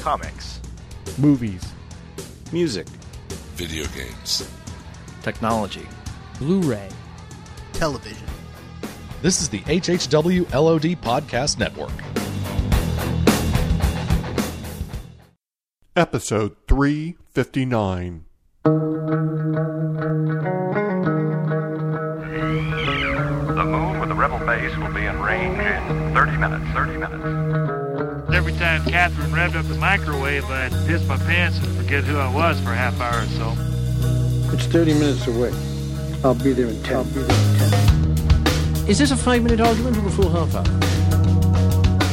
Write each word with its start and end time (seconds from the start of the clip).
comics, 0.00 0.60
movies, 1.18 1.62
music, 2.52 2.86
video 3.56 3.84
games, 3.88 4.48
technology, 5.22 5.86
Blu 6.38 6.60
ray, 6.60 6.88
television. 7.72 8.26
This 9.22 9.40
is 9.40 9.48
the 9.48 9.58
HHW 9.60 10.52
LOD 10.54 11.00
Podcast 11.02 11.58
Network. 11.58 11.90
Episode 15.96 16.54
359. 16.68 18.24
The 18.62 18.70
moon 23.64 23.98
with 23.98 24.08
the 24.08 24.14
rebel 24.14 24.38
base 24.46 24.76
will 24.76 24.94
be 24.94 25.06
in 25.06 25.18
range 25.20 25.58
in 25.58 26.14
30 26.14 26.36
minutes. 26.36 26.70
30 26.72 26.98
minutes. 26.98 27.77
Every 28.48 28.60
time 28.60 28.82
Catherine 28.86 29.30
revved 29.30 29.56
up 29.56 29.66
the 29.66 29.74
microwave, 29.74 30.46
I'd 30.46 30.72
piss 30.86 31.06
my 31.06 31.18
pants 31.18 31.58
and 31.58 31.68
forget 31.76 32.02
who 32.02 32.16
I 32.16 32.32
was 32.32 32.58
for 32.60 32.70
a 32.70 32.74
half 32.74 32.98
hour 32.98 33.22
or 33.22 33.26
so. 33.26 33.54
It's 34.56 34.64
30 34.64 34.94
minutes 34.94 35.26
away. 35.26 35.52
I'll 36.24 36.34
be 36.34 36.54
there 36.54 36.68
in 36.68 36.82
10. 36.82 36.96
I'll 36.96 37.04
be 37.04 37.20
there 37.20 37.24
in 37.24 37.58
10. 37.58 38.88
Is 38.88 38.98
this 39.00 39.10
a 39.10 39.18
five 39.18 39.42
minute 39.42 39.60
argument 39.60 39.98
or 39.98 40.06
a 40.06 40.10
full 40.10 40.30
half 40.30 40.54
hour? 40.54 40.64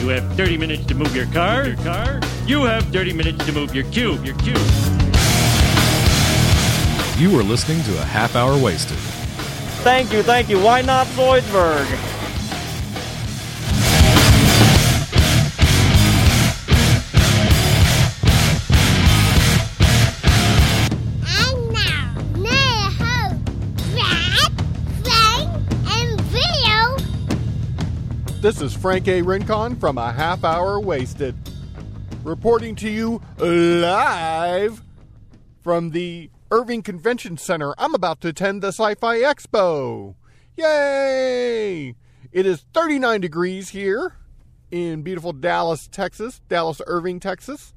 You 0.01 0.09
have 0.09 0.29
30 0.35 0.57
minutes 0.57 0.85
to 0.87 0.93
move 0.93 1.15
your 1.15 1.27
car. 1.27 1.67
Your 1.67 1.77
car. 1.77 2.19
You 2.45 2.63
have 2.63 2.83
30 2.87 3.13
minutes 3.13 3.45
to 3.45 3.53
move 3.53 3.73
your 3.73 3.85
cube. 3.91 4.25
Your 4.25 4.35
cube. 4.39 4.57
You 7.17 7.39
are 7.39 7.43
listening 7.43 7.81
to 7.83 8.01
a 8.01 8.03
half 8.03 8.35
hour 8.35 8.61
wasted. 8.61 8.97
Thank 9.85 10.11
you, 10.11 10.21
thank 10.21 10.49
you. 10.49 10.61
Why 10.61 10.81
not 10.81 11.07
Zoidberg? 11.07 12.14
This 28.45 28.61
is 28.61 28.75
Frank 28.75 29.07
A. 29.07 29.23
Rincon 29.23 29.75
from 29.77 29.97
A 29.97 30.11
Half 30.11 30.43
Hour 30.43 30.79
Wasted, 30.79 31.35
reporting 32.23 32.75
to 32.75 32.87
you 32.87 33.19
live 33.39 34.83
from 35.63 35.89
the 35.89 36.29
Irving 36.51 36.83
Convention 36.83 37.39
Center. 37.39 37.73
I'm 37.79 37.95
about 37.95 38.21
to 38.21 38.27
attend 38.27 38.61
the 38.61 38.67
Sci 38.67 38.93
Fi 38.93 39.17
Expo. 39.17 40.13
Yay! 40.55 41.95
It 42.31 42.45
is 42.45 42.63
39 42.71 43.19
degrees 43.19 43.69
here 43.69 44.13
in 44.69 45.01
beautiful 45.01 45.33
Dallas, 45.33 45.87
Texas, 45.87 46.39
Dallas 46.47 46.83
Irving, 46.85 47.19
Texas. 47.19 47.73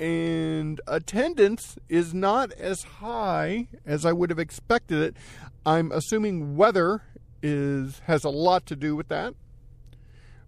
And 0.00 0.80
attendance 0.86 1.76
is 1.90 2.14
not 2.14 2.50
as 2.52 2.82
high 2.82 3.68
as 3.84 4.06
I 4.06 4.14
would 4.14 4.30
have 4.30 4.38
expected 4.38 5.02
it. 5.02 5.16
I'm 5.66 5.92
assuming 5.92 6.56
weather 6.56 7.02
is 7.42 8.00
has 8.06 8.24
a 8.24 8.30
lot 8.30 8.64
to 8.64 8.76
do 8.76 8.96
with 8.96 9.08
that 9.08 9.34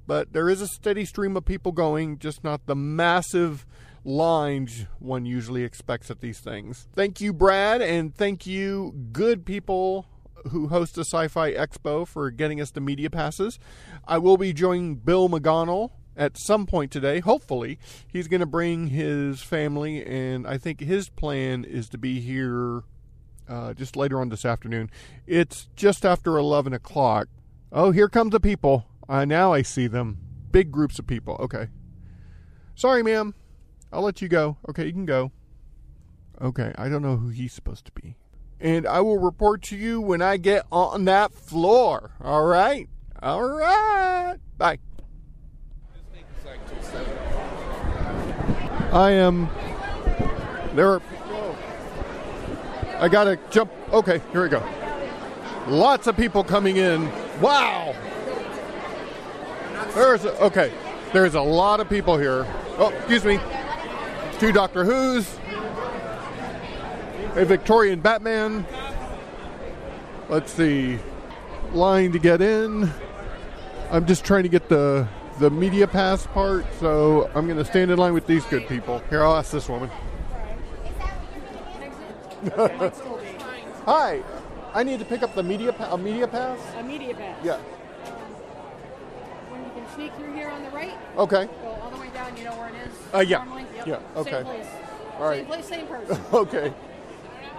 but 0.07 0.33
there 0.33 0.49
is 0.49 0.61
a 0.61 0.67
steady 0.67 1.05
stream 1.05 1.37
of 1.37 1.45
people 1.45 1.73
going, 1.73 2.19
just 2.19 2.45
not 2.45 2.67
the 2.67 2.77
massive 2.77 3.67
lines 4.05 4.87
one 4.99 5.25
usually 5.25 5.65
expects 5.65 6.11
at 6.11 6.21
these 6.21 6.41
things. 6.41 6.89
Thank 6.93 7.21
you, 7.21 7.33
Brad, 7.33 7.81
and 7.81 8.15
thank 8.15 8.47
you, 8.47 8.95
good 9.13 9.47
people 9.47 10.07
who 10.51 10.69
host 10.69 10.95
the 10.95 11.05
Sci 11.05 11.29
Fi 11.29 11.53
Expo, 11.53 12.07
for 12.07 12.31
getting 12.31 12.61
us 12.61 12.71
the 12.71 12.81
media 12.81 13.11
passes. 13.11 13.59
I 14.07 14.19
will 14.19 14.37
be 14.37 14.53
joining 14.53 14.97
Bill 14.97 15.29
McGonnell 15.29 15.91
at 16.17 16.37
some 16.37 16.67
point 16.67 16.91
today, 16.91 17.21
hopefully. 17.21 17.79
He's 18.07 18.29
going 18.29 18.41
to 18.41 18.47
bring 18.47 18.89
his 18.89 19.43
family, 19.43 20.05
and 20.05 20.47
I 20.47 20.59
think 20.59 20.81
his 20.81 21.09
plan 21.09 21.65
is 21.65 21.89
to 21.91 21.99
be 21.99 22.21
here 22.21 22.83
uh, 23.49 23.75
just 23.75 23.97
later 23.97 24.21
on 24.21 24.29
this 24.29 24.45
afternoon. 24.45 24.91
It's 25.27 25.69
just 25.77 26.05
after 26.05 26.37
11 26.37 26.73
o'clock. 26.73 27.29
Oh, 27.73 27.91
here 27.91 28.09
come 28.09 28.31
the 28.31 28.41
people. 28.41 28.87
Uh, 29.09 29.25
now 29.25 29.53
I 29.53 29.63
see 29.63 29.87
them. 29.87 30.19
Big 30.51 30.70
groups 30.70 30.98
of 30.98 31.07
people. 31.07 31.37
Okay. 31.41 31.69
Sorry, 32.75 33.03
ma'am. 33.03 33.35
I'll 33.92 34.03
let 34.03 34.23
you 34.23 34.29
go. 34.29 34.57
Okay, 34.69 34.87
you 34.87 34.92
can 34.92 35.07
go. 35.07 35.31
Okay, 36.41 36.73
I 36.77 36.89
don't 36.89 37.03
know 37.03 37.17
who 37.17 37.29
he's 37.29 37.53
supposed 37.53 37.85
to 37.87 37.93
be. 37.93 38.17
And 38.61 38.87
I 38.87 39.01
will 39.01 39.19
report 39.19 39.63
to 39.64 39.77
you 39.77 40.01
when 40.01 40.23
I 40.23 40.37
get 40.37 40.67
on 40.73 41.05
that 41.05 41.33
floor. 41.33 42.13
All 42.20 42.45
right? 42.45 42.89
All 43.23 43.43
right. 43.43 44.37
Bye. 44.57 44.79
I 48.93 49.11
am. 49.11 49.48
There 50.75 50.89
are. 50.89 51.03
I 52.98 53.09
gotta 53.09 53.39
jump. 53.51 53.70
Okay, 53.93 54.20
here 54.33 54.43
we 54.43 54.48
go. 54.48 54.63
Lots 55.67 56.07
of 56.07 56.17
people 56.17 56.45
coming 56.45 56.77
in. 56.77 57.11
Wow. 57.41 57.95
There's 59.95 60.25
a, 60.25 60.41
okay. 60.43 60.73
There's 61.13 61.35
a 61.35 61.41
lot 61.41 61.81
of 61.81 61.89
people 61.89 62.19
here. 62.19 62.47
Oh, 62.79 62.93
excuse 62.97 63.25
me. 63.25 63.39
Two 64.39 64.51
Doctor 64.51 64.85
Who's, 64.85 65.39
a 67.37 67.45
Victorian 67.45 68.01
Batman. 68.01 68.67
Let's 70.29 70.53
see. 70.53 70.99
Line 71.73 72.13
to 72.13 72.19
get 72.19 72.41
in. 72.41 72.91
I'm 73.91 74.07
just 74.07 74.25
trying 74.25 74.43
to 74.43 74.49
get 74.49 74.69
the 74.69 75.07
the 75.39 75.51
media 75.51 75.87
pass 75.87 76.27
part, 76.29 76.65
so 76.79 77.29
I'm 77.35 77.47
going 77.47 77.59
to 77.59 77.65
stand 77.65 77.91
in 77.91 77.99
line 77.99 78.15
with 78.15 78.27
these 78.27 78.45
good 78.45 78.69
people. 78.69 79.03
Here, 79.11 79.23
I'll 79.25 79.37
ask 79.37 79.51
this 79.51 79.69
woman. 79.69 79.91
Hi. 83.85 84.23
I 84.73 84.83
need 84.83 84.99
to 84.99 85.05
pick 85.05 85.23
up 85.23 85.35
the 85.35 85.43
media 85.43 85.73
pa- 85.73 85.93
a 85.95 85.99
media 85.99 86.27
pass. 86.29 86.59
A 86.77 86.83
media 86.83 87.15
pass. 87.15 87.45
Yeah. 87.45 87.59
When 89.95 90.05
you 90.05 90.11
can 90.11 90.19
sneak 90.19 90.27
through 90.27 90.35
here 90.35 90.49
on 90.49 90.63
the 90.63 90.71
right. 90.71 90.97
Okay. 91.17 91.47
Go 91.63 91.69
all 91.69 91.91
the 91.91 91.99
way 91.99 92.09
down. 92.11 92.37
You 92.37 92.45
know 92.45 92.57
where 92.57 92.69
it 92.69 92.75
is. 92.75 93.15
Uh, 93.15 93.21
yeah. 93.21 93.39
Normally? 93.39 93.67
Yep. 93.77 93.87
Yeah, 93.87 93.99
okay. 94.17 94.31
Same 94.31 94.45
place. 94.45 94.67
All 95.19 95.25
right. 95.25 95.37
Same 95.39 95.47
place, 95.47 95.67
same 95.67 95.87
person. 96.09 96.21
okay. 96.33 96.73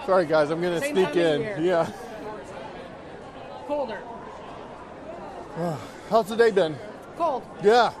Sorry, 0.04 0.26
guys. 0.26 0.50
I'm 0.50 0.60
going 0.60 0.74
to 0.74 0.80
Same 0.80 0.94
sneak 0.94 1.16
in. 1.16 1.64
Yeah. 1.64 1.90
Colder. 3.66 4.00
How's 6.10 6.28
the 6.28 6.36
day 6.36 6.50
been? 6.50 6.76
Cold. 7.16 7.42
Yeah. 7.62 7.92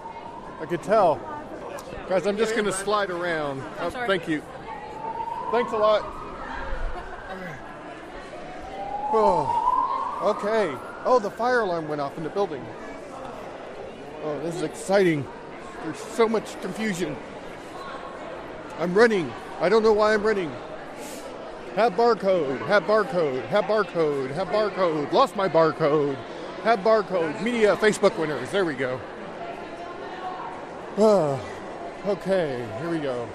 I 0.60 0.66
could 0.66 0.82
tell. 0.82 1.20
Guys, 2.08 2.26
I'm 2.26 2.36
just 2.36 2.52
going 2.52 2.66
to 2.66 2.72
slide 2.72 3.10
around. 3.10 3.62
Oh, 3.80 3.90
sorry. 3.90 4.06
thank 4.06 4.28
you. 4.28 4.42
Thanks 5.50 5.72
a 5.72 5.76
lot. 5.76 6.04
Oh, 9.12 10.34
okay. 10.36 10.76
Oh, 11.04 11.20
the 11.20 11.30
fire 11.30 11.60
alarm 11.60 11.86
went 11.86 12.00
off 12.00 12.18
in 12.18 12.24
the 12.24 12.28
building. 12.28 12.62
Oh, 14.26 14.40
this 14.40 14.56
is 14.56 14.62
exciting. 14.62 15.24
There's 15.84 16.00
so 16.00 16.28
much 16.28 16.60
confusion. 16.60 17.16
I'm 18.80 18.92
running. 18.92 19.32
I 19.60 19.68
don't 19.68 19.84
know 19.84 19.92
why 19.92 20.14
I'm 20.14 20.24
running. 20.24 20.50
Have 21.76 21.92
barcode. 21.92 22.58
Have 22.66 22.82
barcode. 22.82 23.46
Have 23.46 23.66
barcode. 23.66 24.32
Have 24.32 24.48
barcode. 24.48 25.12
Lost 25.12 25.36
my 25.36 25.48
barcode. 25.48 26.16
Have 26.64 26.80
barcode. 26.80 27.40
Media 27.40 27.76
Facebook 27.76 28.18
winners. 28.18 28.50
There 28.50 28.64
we 28.64 28.74
go. 28.74 29.00
Ah, 30.98 31.38
okay, 32.06 32.66
here 32.80 32.90
we 32.90 32.98
go. 32.98 33.28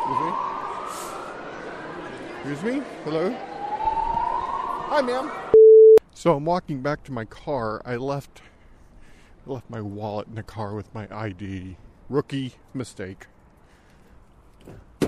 Excuse 0.00 0.20
me. 0.24 0.32
Excuse 2.40 2.74
me. 2.74 2.82
Hello. 3.04 3.30
Hi, 4.88 5.00
ma'am. 5.00 5.30
So 6.12 6.34
I'm 6.34 6.44
walking 6.44 6.82
back 6.82 7.04
to 7.04 7.12
my 7.12 7.24
car. 7.24 7.82
I 7.84 7.94
left 7.94 8.42
left 9.50 9.68
my 9.68 9.80
wallet 9.80 10.28
in 10.28 10.36
the 10.36 10.42
car 10.42 10.74
with 10.74 10.94
my 10.94 11.08
ID. 11.10 11.76
Rookie 12.08 12.54
mistake. 12.72 13.26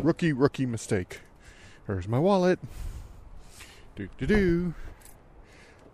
Rookie 0.01 0.33
rookie 0.33 0.67
mistake. 0.67 1.21
There's 1.87 2.09
my 2.09 2.19
wallet. 2.19 2.59
Do 3.95 4.09
do 4.19 4.27
do. 4.27 4.75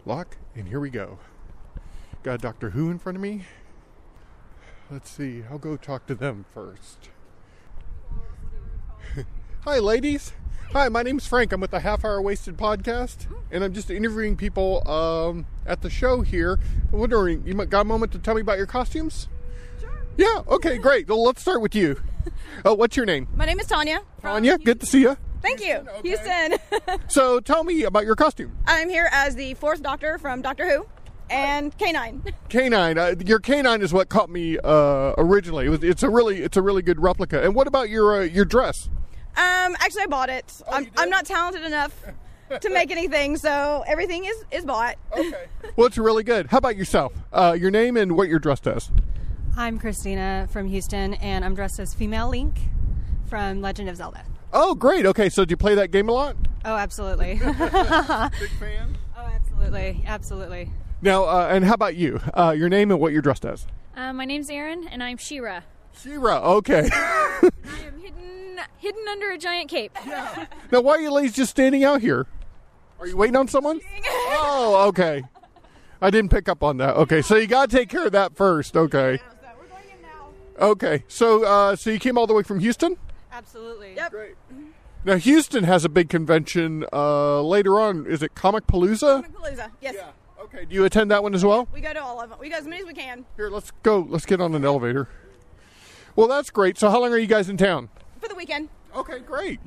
Lock 0.06 0.36
and 0.54 0.68
here 0.68 0.80
we 0.80 0.90
go. 0.90 1.18
Got 2.22 2.40
Doctor 2.40 2.70
Who 2.70 2.90
in 2.90 2.98
front 2.98 3.16
of 3.16 3.22
me. 3.22 3.44
Let's 4.90 5.10
see. 5.10 5.44
I'll 5.50 5.58
go 5.58 5.76
talk 5.76 6.06
to 6.06 6.14
them 6.14 6.46
first. 6.54 7.10
Hi, 9.64 9.78
ladies. 9.78 10.32
Hi, 10.72 10.88
my 10.90 11.02
name's 11.02 11.26
Frank. 11.26 11.52
I'm 11.52 11.60
with 11.62 11.70
the 11.70 11.80
Half 11.80 12.04
Hour 12.04 12.20
Wasted 12.20 12.58
podcast, 12.58 13.26
and 13.50 13.64
I'm 13.64 13.72
just 13.72 13.90
interviewing 13.90 14.36
people 14.36 14.86
um, 14.88 15.46
at 15.66 15.80
the 15.80 15.88
show 15.88 16.20
here. 16.20 16.58
I'm 16.92 16.98
wondering, 16.98 17.42
you 17.46 17.54
got 17.54 17.80
a 17.80 17.84
moment 17.84 18.12
to 18.12 18.18
tell 18.18 18.34
me 18.34 18.42
about 18.42 18.58
your 18.58 18.66
costumes? 18.66 19.28
Sure. 19.80 19.90
Yeah. 20.18 20.42
Okay. 20.46 20.76
Great. 20.76 21.08
Well, 21.08 21.22
let's 21.24 21.40
start 21.40 21.62
with 21.62 21.74
you. 21.74 22.00
Oh, 22.66 22.74
what's 22.74 22.96
your 22.98 23.06
name? 23.06 23.28
My 23.34 23.46
name 23.46 23.58
is 23.58 23.66
Tanya. 23.66 24.02
Tanya. 24.20 24.58
Good 24.58 24.80
to 24.80 24.86
see 24.86 25.00
you. 25.00 25.16
Thank 25.40 25.64
you, 25.64 25.86
Houston. 26.02 26.56
So, 27.08 27.40
tell 27.40 27.64
me 27.64 27.84
about 27.84 28.04
your 28.04 28.16
costume. 28.16 28.56
I'm 28.66 28.88
here 28.90 29.08
as 29.12 29.34
the 29.34 29.54
fourth 29.54 29.82
Doctor 29.82 30.18
from 30.18 30.42
Doctor 30.42 30.68
Who. 30.68 30.86
and 31.30 31.76
K-9. 31.78 32.32
K-9. 32.48 32.98
Uh, 32.98 33.24
your 33.24 33.38
K-9 33.38 33.82
is 33.82 33.92
what 33.92 34.08
caught 34.10 34.28
me 34.30 34.58
uh, 34.62 35.14
originally. 35.16 35.66
It 35.66 35.70
was, 35.70 35.82
it's 35.82 36.02
a 36.02 36.10
really 36.10 36.42
it's 36.42 36.56
a 36.56 36.62
really 36.62 36.82
good 36.82 37.00
replica. 37.00 37.42
And 37.42 37.54
what 37.54 37.66
about 37.66 37.88
your 37.88 38.20
uh, 38.20 38.24
your 38.24 38.44
dress? 38.44 38.90
Um, 39.38 39.76
actually, 39.78 40.02
I 40.02 40.06
bought 40.06 40.28
it. 40.30 40.52
I'm, 40.70 40.88
I'm 40.96 41.10
not 41.10 41.24
talented 41.24 41.62
enough 41.62 41.94
to 42.60 42.70
make 42.70 42.90
anything, 42.90 43.36
so 43.36 43.84
everything 43.86 44.24
is 44.24 44.44
is 44.50 44.64
bought. 44.64 44.96
Okay. 45.16 45.46
Well, 45.76 45.86
it's 45.86 45.98
really 45.98 46.24
good. 46.24 46.48
How 46.48 46.58
about 46.58 46.76
yourself? 46.76 47.12
Uh, 47.32 47.56
your 47.56 47.70
name 47.70 47.96
and 47.96 48.16
what 48.16 48.28
you're 48.28 48.40
dressed 48.40 48.66
as? 48.66 48.90
I'm 49.56 49.78
Christina 49.78 50.48
from 50.50 50.66
Houston, 50.66 51.14
and 51.14 51.44
I'm 51.44 51.54
dressed 51.54 51.78
as 51.78 51.94
Female 51.94 52.28
Link 52.28 52.56
from 53.26 53.60
Legend 53.60 53.88
of 53.88 53.96
Zelda. 53.96 54.24
Oh, 54.52 54.74
great. 54.74 55.06
Okay, 55.06 55.28
so 55.28 55.44
do 55.44 55.52
you 55.52 55.56
play 55.56 55.76
that 55.76 55.92
game 55.92 56.08
a 56.08 56.12
lot? 56.12 56.34
Oh, 56.64 56.74
absolutely. 56.74 57.34
Big 57.38 58.50
fan? 58.58 58.96
Oh, 59.16 59.26
absolutely. 59.26 60.02
Absolutely. 60.06 60.70
Now, 61.02 61.24
uh, 61.24 61.48
and 61.50 61.64
how 61.64 61.74
about 61.74 61.94
you? 61.96 62.20
Uh, 62.34 62.54
your 62.56 62.68
name 62.68 62.90
and 62.92 62.98
what 63.00 63.12
you're 63.12 63.22
dressed 63.22 63.44
as? 63.44 63.66
Uh, 63.96 64.12
my 64.12 64.24
name's 64.24 64.48
Erin, 64.48 64.86
and 64.88 65.02
I'm 65.02 65.16
She-Ra. 65.16 65.60
She-Ra. 66.00 66.38
Okay. 66.58 66.88
I 66.92 67.50
am 67.86 67.97
hidden 68.78 68.98
hidden 68.98 69.08
under 69.08 69.30
a 69.30 69.38
giant 69.38 69.70
cape. 69.70 69.96
now, 70.06 70.80
why 70.80 70.92
are 70.92 71.00
you 71.00 71.10
ladies 71.10 71.34
just 71.34 71.50
standing 71.50 71.84
out 71.84 72.00
here? 72.00 72.26
Are 73.00 73.06
you 73.06 73.16
waiting 73.16 73.36
on 73.36 73.48
someone? 73.48 73.80
oh, 74.06 74.86
okay. 74.88 75.22
I 76.00 76.10
didn't 76.10 76.30
pick 76.30 76.48
up 76.48 76.62
on 76.62 76.76
that. 76.78 76.96
Okay, 76.96 77.22
so 77.22 77.36
you 77.36 77.46
got 77.46 77.70
to 77.70 77.76
take 77.76 77.88
care 77.88 78.06
of 78.06 78.12
that 78.12 78.36
first. 78.36 78.76
Okay. 78.76 79.20
Okay, 80.58 81.04
so 81.06 81.44
uh, 81.44 81.76
so 81.76 81.90
you 81.90 82.00
came 82.00 82.18
all 82.18 82.26
the 82.26 82.34
way 82.34 82.42
from 82.42 82.58
Houston? 82.58 82.96
Absolutely. 83.30 83.94
Yep. 83.94 84.10
Great. 84.10 84.34
Now 85.04 85.16
Houston 85.16 85.62
has 85.62 85.84
a 85.84 85.88
big 85.88 86.08
convention 86.08 86.84
uh, 86.92 87.40
later 87.42 87.78
on. 87.78 88.06
Is 88.06 88.24
it 88.24 88.34
Comicpalooza? 88.34 89.22
Comic 89.22 89.32
Palooza. 89.32 89.70
Yes. 89.80 89.94
Okay. 90.42 90.64
Do 90.64 90.74
you 90.74 90.84
attend 90.84 91.12
that 91.12 91.22
one 91.22 91.34
as 91.34 91.44
well? 91.44 91.68
We 91.72 91.80
go 91.80 91.92
to 91.92 92.02
all 92.02 92.20
of 92.20 92.30
them. 92.30 92.38
We 92.40 92.48
go 92.48 92.56
as 92.56 92.66
many 92.66 92.80
as 92.80 92.88
we 92.88 92.94
can. 92.94 93.24
Here, 93.36 93.50
let's 93.50 93.70
go. 93.84 94.00
Let's 94.08 94.26
get 94.26 94.40
on 94.40 94.54
an 94.56 94.64
elevator. 94.64 95.08
Well, 96.16 96.26
that's 96.26 96.50
great. 96.50 96.76
So, 96.78 96.90
how 96.90 97.00
long 97.00 97.12
are 97.12 97.18
you 97.18 97.28
guys 97.28 97.48
in 97.48 97.56
town? 97.56 97.90
For 98.28 98.34
the 98.34 98.36
weekend. 98.36 98.68
Okay, 98.94 99.20
great. 99.20 99.58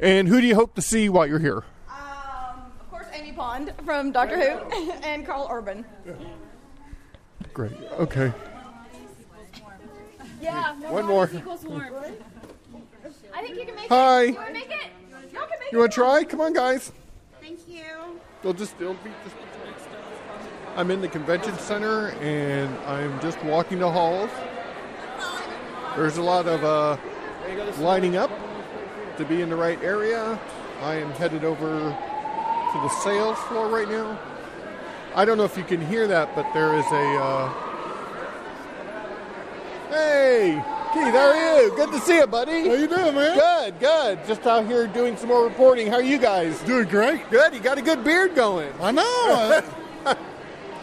And 0.00 0.28
who 0.28 0.40
do 0.40 0.46
you 0.46 0.54
hope 0.54 0.74
to 0.76 0.80
see 0.80 1.10
while 1.10 1.26
you're 1.26 1.38
here? 1.38 1.62
Of 1.90 2.90
course, 2.90 3.04
Amy 3.12 3.32
Pond 3.32 3.74
from 3.84 4.12
Doctor 4.12 4.56
Who 4.58 4.90
and 5.02 5.26
Karl 5.26 5.46
Urban. 5.50 5.84
Great. 7.52 7.72
Okay. 7.98 8.32
Yeah. 10.40 10.74
One 10.90 11.04
more. 11.04 11.24
I 11.24 11.26
think 13.42 13.58
you 13.58 13.66
can 13.66 13.74
make 13.74 13.90
Hi. 13.90 14.22
it. 14.22 14.28
You 14.28 14.34
want 14.36 14.46
to 14.46 14.52
make 14.54 14.70
it? 14.70 14.86
Y'all 15.30 15.42
can 15.42 15.50
make 15.60 15.72
You 15.72 15.78
want 15.78 15.92
to 15.92 15.94
try? 15.94 16.24
Come 16.24 16.40
on, 16.40 16.54
guys. 16.54 16.90
Thank 17.42 17.68
you. 17.68 17.84
They'll 18.42 18.54
just 18.54 18.78
they'll 18.78 18.94
be 18.94 19.10
just. 19.22 19.36
I'm 20.76 20.90
in 20.90 21.02
the 21.02 21.08
convention 21.08 21.58
center 21.58 22.12
and 22.22 22.74
I'm 22.86 23.20
just 23.20 23.42
walking 23.44 23.80
the 23.80 23.90
halls. 23.90 24.30
There's 25.94 26.16
a 26.16 26.22
lot 26.22 26.46
of 26.46 26.64
uh, 26.64 26.96
lining 27.78 28.16
up 28.16 28.30
to 29.16 29.24
be 29.24 29.42
in 29.42 29.48
the 29.48 29.56
right 29.56 29.82
area. 29.82 30.38
I 30.80 30.94
am 30.94 31.10
headed 31.12 31.44
over 31.44 31.66
to 31.66 32.78
the 32.80 32.88
sales 32.88 33.38
floor 33.40 33.68
right 33.68 33.88
now. 33.88 34.18
I 35.14 35.24
don't 35.24 35.38
know 35.38 35.44
if 35.44 35.56
you 35.56 35.64
can 35.64 35.84
hear 35.86 36.06
that, 36.06 36.34
but 36.34 36.52
there 36.52 36.74
is 36.74 36.86
a. 36.86 37.16
Uh... 37.16 37.52
Hey, 39.88 40.62
Keith, 40.92 41.14
how 41.14 41.30
are 41.30 41.62
you? 41.62 41.74
Good 41.74 41.90
to 41.92 42.00
see 42.00 42.18
you, 42.18 42.26
buddy. 42.26 42.68
How 42.68 42.74
you 42.74 42.86
doing, 42.86 43.14
man? 43.14 43.36
Good, 43.36 43.80
good. 43.80 44.18
Just 44.26 44.46
out 44.46 44.66
here 44.66 44.86
doing 44.86 45.16
some 45.16 45.28
more 45.28 45.44
reporting. 45.44 45.88
How 45.88 45.94
are 45.94 46.02
you 46.02 46.18
guys? 46.18 46.60
Doing 46.60 46.86
great. 46.88 47.28
Good. 47.30 47.54
You 47.54 47.60
got 47.60 47.78
a 47.78 47.82
good 47.82 48.04
beard 48.04 48.34
going. 48.34 48.72
I 48.80 48.92
know. 48.92 49.62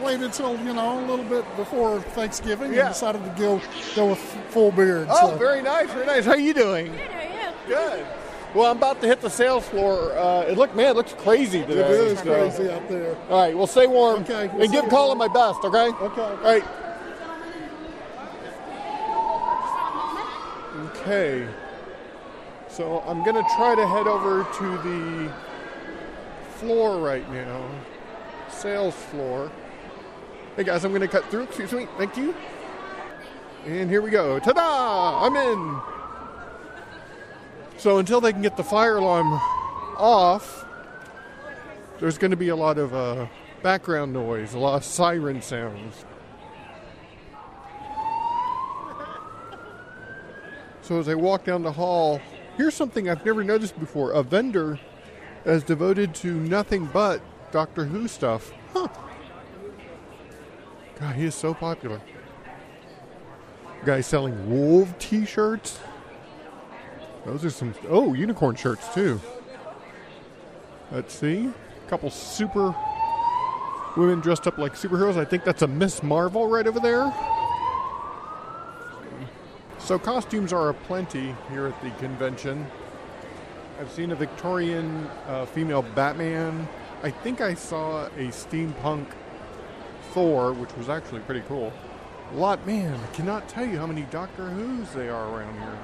I 0.06 0.10
waited 0.10 0.26
until 0.26 0.56
you 0.64 0.72
know 0.72 1.04
a 1.04 1.06
little 1.08 1.26
bit 1.26 1.44
before 1.56 2.00
Thanksgiving 2.00 2.72
Yeah. 2.72 2.86
and 2.86 2.90
decided 2.90 3.24
to 3.24 3.32
go 3.42 3.60
go 3.96 4.10
with 4.10 4.20
full 4.50 4.72
beard. 4.72 5.08
Oh, 5.10 5.32
so. 5.32 5.38
very 5.38 5.64
nice, 5.64 5.92
very 5.92 6.06
nice. 6.06 6.26
How 6.26 6.34
are 6.34 6.38
you 6.38 6.54
doing? 6.54 6.92
Good, 6.92 7.00
how 7.00 7.18
are 7.18 7.24
you? 7.24 7.76
Good. 7.76 8.06
Well, 8.54 8.70
I'm 8.70 8.78
about 8.78 9.02
to 9.02 9.08
hit 9.08 9.22
the 9.22 9.32
sales 9.32 9.68
floor. 9.68 10.16
Uh, 10.16 10.42
it 10.42 10.58
look, 10.60 10.76
man, 10.76 10.92
it 10.92 10.96
looks 10.96 11.14
crazy 11.14 11.62
today. 11.62 11.82
is 11.90 12.20
so- 12.20 12.26
crazy 12.26 12.70
out 12.70 12.88
there. 12.88 13.18
All 13.32 13.42
right, 13.42 13.58
well, 13.58 13.66
stay 13.66 13.88
warm. 13.88 14.22
Okay, 14.22 14.48
we'll 14.54 14.62
and 14.64 14.72
give 14.72 14.84
you. 14.84 14.90
Colin 14.92 15.18
my 15.18 15.28
best, 15.28 15.64
okay? 15.64 15.90
Okay. 15.90 16.22
All 16.22 16.38
right. 16.38 16.64
Okay. 21.00 21.48
So 22.68 23.00
I'm 23.08 23.24
going 23.24 23.36
to 23.36 23.50
try 23.56 23.74
to 23.74 23.88
head 23.88 24.06
over 24.06 24.44
to 24.44 24.78
the 24.88 25.32
floor 26.58 27.00
right 27.00 27.28
now. 27.32 27.68
Sales 28.50 28.94
floor. 28.94 29.50
Hey 30.56 30.64
guys, 30.64 30.86
I'm 30.86 30.92
going 30.92 31.02
to 31.02 31.08
cut 31.10 31.26
through. 31.26 31.44
Excuse 31.44 31.74
me. 31.74 31.86
Thank 31.98 32.16
you. 32.16 32.34
And 33.66 33.90
here 33.90 34.02
we 34.02 34.10
go. 34.10 34.40
Ta-da! 34.40 35.26
I'm 35.26 35.36
in. 35.36 35.82
So 37.78 37.98
until 37.98 38.22
they 38.22 38.32
can 38.32 38.42
get 38.42 38.56
the 38.56 38.64
fire 38.64 38.96
alarm 38.96 39.34
off, 39.98 40.66
there's 42.00 42.18
going 42.18 42.32
to 42.32 42.38
be 42.38 42.48
a 42.48 42.56
lot 42.56 42.78
of 42.78 42.96
uh, 42.96 43.28
background 43.64 44.14
noise, 44.14 44.54
a 44.54 44.60
lot 44.60 44.76
of 44.76 44.86
siren 44.86 45.42
sounds. 45.42 46.06
So 50.84 51.00
as 51.00 51.10
I 51.10 51.16
walk 51.16 51.44
down 51.44 51.64
the 51.64 51.74
hall, 51.74 52.22
here's 52.56 52.76
something 52.76 53.10
I've 53.10 53.26
never 53.26 53.44
noticed 53.44 53.78
before: 53.78 54.14
a 54.14 54.24
vendor 54.24 54.80
as 55.44 55.64
devoted 55.64 56.16
to 56.16 56.34
nothing 56.34 56.86
but 56.86 57.22
Doctor 57.52 57.84
Who 57.84 58.08
stuff. 58.08 58.54
Huh. 58.72 58.88
God, 61.00 61.16
he 61.16 61.26
is 61.26 61.36
so 61.36 61.54
popular. 61.54 62.02
Guy 63.84 64.02
selling 64.02 64.50
wolf 64.50 64.98
T-shirts. 64.98 65.80
Those 67.26 67.44
are 67.44 67.50
some 67.50 67.74
oh 67.90 68.14
unicorn 68.14 68.56
shirts 68.56 68.94
too. 68.94 69.20
Let's 70.92 71.14
see, 71.14 71.48
a 71.48 71.90
couple 71.90 72.10
super 72.10 72.76
women 73.98 74.20
dressed 74.20 74.48
up 74.48 74.58
like 74.58 74.74
superheroes. 74.76 75.18
I 75.18 75.26
think 75.26 75.44
that's 75.44 75.62
a 75.62 75.68
Miss 75.68 76.04
Marvel 76.04 76.48
right 76.48 76.68
over 76.68 76.80
there. 76.80 77.14
So 79.80 80.00
costumes 80.00 80.52
are 80.54 80.70
aplenty 80.70 81.36
here 81.50 81.68
at 81.68 81.82
the 81.84 81.92
convention. 81.92 82.66
I've 83.80 83.92
seen 83.92 84.12
a 84.12 84.16
Victorian 84.16 85.08
uh, 85.28 85.46
female 85.46 85.82
Batman. 85.82 86.68
I 87.04 87.12
think 87.12 87.42
I 87.42 87.54
saw 87.54 88.06
a 88.06 88.30
steampunk 88.30 89.06
Thor, 90.16 90.54
which 90.54 90.74
was 90.78 90.88
actually 90.88 91.20
pretty 91.20 91.42
cool. 91.42 91.74
A 92.32 92.36
lot, 92.38 92.66
man. 92.66 92.98
I 92.98 93.08
cannot 93.14 93.50
tell 93.50 93.66
you 93.66 93.78
how 93.78 93.86
many 93.86 94.04
Doctor 94.04 94.50
Who's 94.50 94.90
they 94.92 95.10
are 95.10 95.28
around 95.28 95.60
here. 95.60 95.78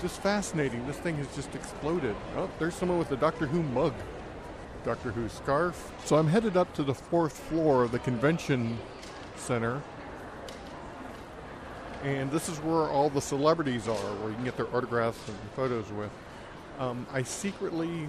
Just 0.00 0.22
fascinating. 0.22 0.86
This 0.86 0.96
thing 0.96 1.16
has 1.16 1.26
just 1.36 1.54
exploded. 1.54 2.16
Oh, 2.38 2.48
there's 2.58 2.74
someone 2.74 2.98
with 2.98 3.12
a 3.12 3.18
Doctor 3.18 3.44
Who 3.44 3.62
mug. 3.62 3.92
Doctor 4.82 5.12
Who 5.12 5.28
scarf. 5.28 5.92
So 6.06 6.16
I'm 6.16 6.26
headed 6.26 6.56
up 6.56 6.72
to 6.72 6.82
the 6.82 6.94
fourth 6.94 7.38
floor 7.38 7.82
of 7.82 7.92
the 7.92 7.98
convention 7.98 8.78
center. 9.36 9.82
And 12.02 12.30
this 12.30 12.48
is 12.48 12.56
where 12.60 12.88
all 12.88 13.10
the 13.10 13.20
celebrities 13.20 13.88
are, 13.88 13.94
where 13.94 14.30
you 14.30 14.36
can 14.36 14.44
get 14.44 14.56
their 14.56 14.74
autographs 14.74 15.28
and 15.28 15.36
photos 15.54 15.92
with. 15.92 16.10
Um, 16.78 17.06
I 17.12 17.24
secretly, 17.24 18.08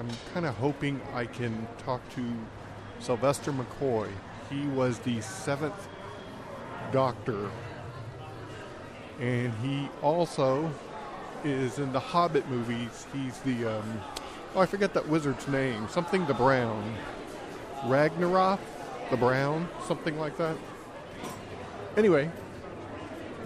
I'm 0.00 0.08
kind 0.34 0.46
of 0.46 0.56
hoping 0.56 1.00
I 1.14 1.26
can 1.26 1.68
talk 1.78 2.00
to 2.16 2.24
Sylvester 3.02 3.52
McCoy. 3.52 4.08
He 4.48 4.66
was 4.68 4.98
the 5.00 5.20
seventh 5.20 5.88
Doctor, 6.92 7.50
and 9.18 9.52
he 9.62 9.88
also 10.02 10.70
is 11.42 11.78
in 11.78 11.92
the 11.92 11.98
Hobbit 11.98 12.48
movies. 12.48 13.06
He's 13.12 13.38
the, 13.40 13.78
um, 13.78 14.00
oh, 14.54 14.60
I 14.60 14.66
forget 14.66 14.94
that 14.94 15.08
wizard's 15.08 15.48
name. 15.48 15.88
Something 15.88 16.26
the 16.26 16.34
Brown. 16.34 16.96
Ragnarok 17.86 18.60
the 19.10 19.16
Brown, 19.16 19.68
something 19.86 20.18
like 20.18 20.36
that. 20.36 20.56
Anyway, 21.96 22.30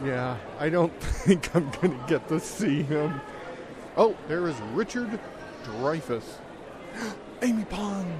yeah, 0.04 0.36
I 0.58 0.68
don't 0.68 0.92
think 1.00 1.54
I'm 1.54 1.70
to 1.72 1.88
get 2.06 2.28
to 2.28 2.40
see 2.40 2.82
him. 2.82 3.20
Oh, 3.96 4.16
there 4.28 4.46
is 4.48 4.56
Richard 4.74 5.18
Dreyfuss. 5.64 6.24
Amy 7.42 7.64
Pond. 7.64 8.12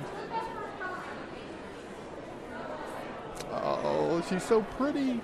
Oh, 3.89 4.21
she's 4.29 4.43
so 4.43 4.63
pretty. 4.63 5.21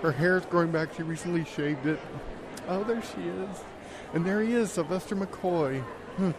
Her 0.00 0.12
hair's 0.12 0.46
growing 0.46 0.70
back. 0.70 0.94
She 0.96 1.02
recently 1.02 1.44
shaved 1.44 1.86
it. 1.86 1.98
Oh, 2.68 2.84
there 2.84 3.02
she 3.02 3.22
is. 3.22 3.64
And 4.12 4.24
there 4.24 4.40
he 4.42 4.52
is, 4.52 4.70
Sylvester 4.70 5.16
McCoy. 5.16 5.80
Hmm. 6.16 6.30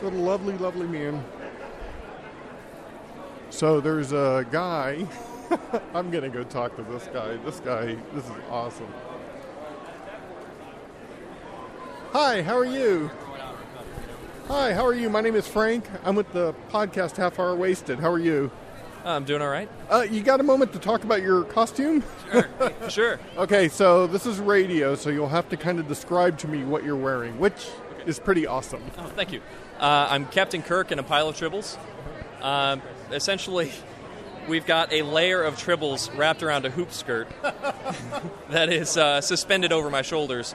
What 0.00 0.12
a 0.12 0.16
lovely, 0.16 0.58
lovely 0.58 0.86
man. 0.86 1.24
So 3.48 3.80
there's 3.80 4.12
a 4.12 4.46
guy. 4.50 5.06
I'm 5.94 6.10
going 6.10 6.24
to 6.24 6.28
go 6.28 6.44
talk 6.44 6.76
to 6.76 6.82
this 6.82 7.08
guy. 7.12 7.36
This 7.38 7.60
guy, 7.60 7.96
this 8.12 8.24
is 8.24 8.32
awesome. 8.50 8.92
Hi, 12.12 12.42
how 12.42 12.58
are 12.58 12.66
you? 12.66 13.10
Hi, 14.48 14.74
how 14.74 14.84
are 14.84 14.94
you? 14.94 15.08
My 15.08 15.22
name 15.22 15.34
is 15.34 15.48
Frank. 15.48 15.86
I'm 16.04 16.14
with 16.14 16.30
the 16.32 16.54
podcast 16.70 17.16
Half 17.16 17.38
Hour 17.38 17.56
Wasted. 17.56 17.98
How 17.98 18.10
are 18.10 18.18
you? 18.18 18.50
I'm 19.04 19.24
doing 19.24 19.42
all 19.42 19.48
right. 19.48 19.68
Uh, 19.90 20.06
you 20.10 20.22
got 20.22 20.40
a 20.40 20.42
moment 20.42 20.72
to 20.72 20.78
talk 20.78 21.04
about 21.04 21.20
your 21.20 21.44
costume? 21.44 22.02
Sure. 22.32 22.48
sure. 22.88 23.20
Okay, 23.36 23.68
so 23.68 24.06
this 24.06 24.24
is 24.26 24.38
radio, 24.38 24.94
so 24.94 25.10
you'll 25.10 25.28
have 25.28 25.48
to 25.50 25.56
kind 25.56 25.78
of 25.78 25.88
describe 25.88 26.38
to 26.38 26.48
me 26.48 26.64
what 26.64 26.84
you're 26.84 26.96
wearing, 26.96 27.38
which 27.38 27.68
is 28.06 28.18
pretty 28.18 28.46
awesome. 28.46 28.82
Oh, 28.96 29.06
thank 29.14 29.32
you. 29.32 29.40
Uh, 29.78 30.08
I'm 30.10 30.26
Captain 30.26 30.62
Kirk 30.62 30.90
in 30.92 30.98
a 30.98 31.02
pile 31.02 31.28
of 31.28 31.36
tribbles. 31.36 31.76
Um, 32.40 32.80
essentially, 33.10 33.72
we've 34.48 34.64
got 34.64 34.92
a 34.92 35.02
layer 35.02 35.42
of 35.42 35.56
tribbles 35.56 36.16
wrapped 36.16 36.42
around 36.42 36.64
a 36.64 36.70
hoop 36.70 36.92
skirt 36.92 37.28
that 38.50 38.70
is 38.72 38.96
uh, 38.96 39.20
suspended 39.20 39.72
over 39.72 39.90
my 39.90 40.02
shoulders. 40.02 40.54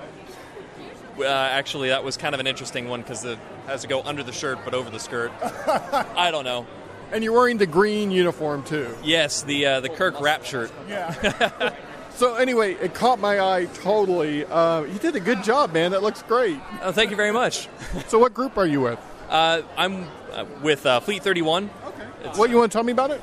Uh, 1.19 1.25
actually, 1.25 1.89
that 1.89 2.03
was 2.03 2.17
kind 2.17 2.33
of 2.33 2.39
an 2.39 2.47
interesting 2.47 2.87
one 2.87 3.01
because 3.01 3.25
it 3.25 3.37
has 3.67 3.81
to 3.81 3.87
go 3.87 4.01
under 4.01 4.23
the 4.23 4.31
shirt 4.31 4.57
but 4.63 4.73
over 4.73 4.89
the 4.89 4.99
skirt. 4.99 5.31
I 5.67 6.31
don't 6.31 6.45
know. 6.45 6.65
And 7.11 7.23
you're 7.23 7.33
wearing 7.33 7.57
the 7.57 7.65
green 7.65 8.11
uniform 8.11 8.63
too. 8.63 8.95
Yes, 9.03 9.41
the 9.43 9.65
uh, 9.65 9.79
the 9.79 9.89
Kirk 9.89 10.21
wrap 10.21 10.45
shirt. 10.45 10.71
Yeah. 10.87 11.73
so 12.11 12.35
anyway, 12.35 12.73
it 12.75 12.93
caught 12.93 13.19
my 13.19 13.39
eye 13.39 13.65
totally. 13.75 14.45
Uh, 14.45 14.83
you 14.83 14.99
did 14.99 15.15
a 15.15 15.19
good 15.19 15.43
job, 15.43 15.73
man. 15.73 15.91
That 15.91 16.03
looks 16.03 16.21
great. 16.23 16.59
Oh, 16.83 16.91
thank 16.91 17.09
you 17.09 17.15
very 17.15 17.31
much. 17.31 17.67
so, 18.07 18.19
what 18.19 18.33
group 18.33 18.57
are 18.57 18.67
you 18.67 18.81
with? 18.81 18.99
Uh, 19.27 19.63
I'm 19.77 20.07
uh, 20.31 20.45
with 20.61 20.85
uh, 20.85 20.99
Fleet 20.99 21.23
31. 21.23 21.69
Okay. 21.85 22.39
what 22.39 22.49
you 22.49 22.57
want 22.57 22.71
to 22.71 22.75
tell 22.75 22.83
me 22.83 22.91
about 22.91 23.11
it? 23.11 23.21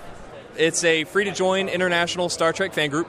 It's 0.57 0.83
a 0.85 1.05
free 1.05 1.25
to 1.25 1.33
join 1.33 1.69
international 1.69 2.29
Star 2.29 2.53
Trek 2.53 2.73
fan 2.73 2.91
group. 2.91 3.09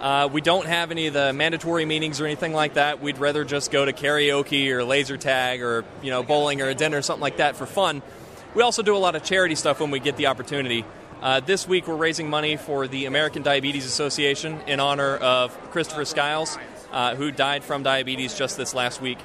Uh, 0.00 0.28
we 0.30 0.42
don't 0.42 0.66
have 0.66 0.90
any 0.90 1.06
of 1.06 1.14
the 1.14 1.32
mandatory 1.32 1.86
meetings 1.86 2.20
or 2.20 2.26
anything 2.26 2.52
like 2.52 2.74
that. 2.74 3.00
We'd 3.00 3.16
rather 3.16 3.44
just 3.44 3.70
go 3.70 3.84
to 3.84 3.92
karaoke 3.92 4.68
or 4.70 4.84
laser 4.84 5.16
tag 5.16 5.62
or 5.62 5.84
you 6.02 6.10
know 6.10 6.22
bowling 6.22 6.60
or 6.60 6.68
a 6.68 6.74
dinner 6.74 6.98
or 6.98 7.02
something 7.02 7.22
like 7.22 7.38
that 7.38 7.56
for 7.56 7.64
fun. 7.64 8.02
We 8.54 8.62
also 8.62 8.82
do 8.82 8.94
a 8.94 8.98
lot 8.98 9.16
of 9.16 9.24
charity 9.24 9.56
stuff 9.56 9.80
when 9.80 9.90
we 9.90 9.98
get 9.98 10.16
the 10.16 10.26
opportunity. 10.26 10.84
Uh, 11.20 11.40
this 11.40 11.66
week 11.66 11.88
we're 11.88 11.96
raising 11.96 12.30
money 12.30 12.56
for 12.56 12.86
the 12.86 13.06
American 13.06 13.42
Diabetes 13.42 13.84
Association 13.84 14.60
in 14.68 14.78
honor 14.78 15.16
of 15.16 15.52
Christopher 15.72 16.04
Skiles, 16.04 16.56
uh, 16.92 17.16
who 17.16 17.32
died 17.32 17.64
from 17.64 17.82
diabetes 17.82 18.38
just 18.38 18.56
this 18.56 18.72
last 18.72 19.00
week. 19.00 19.18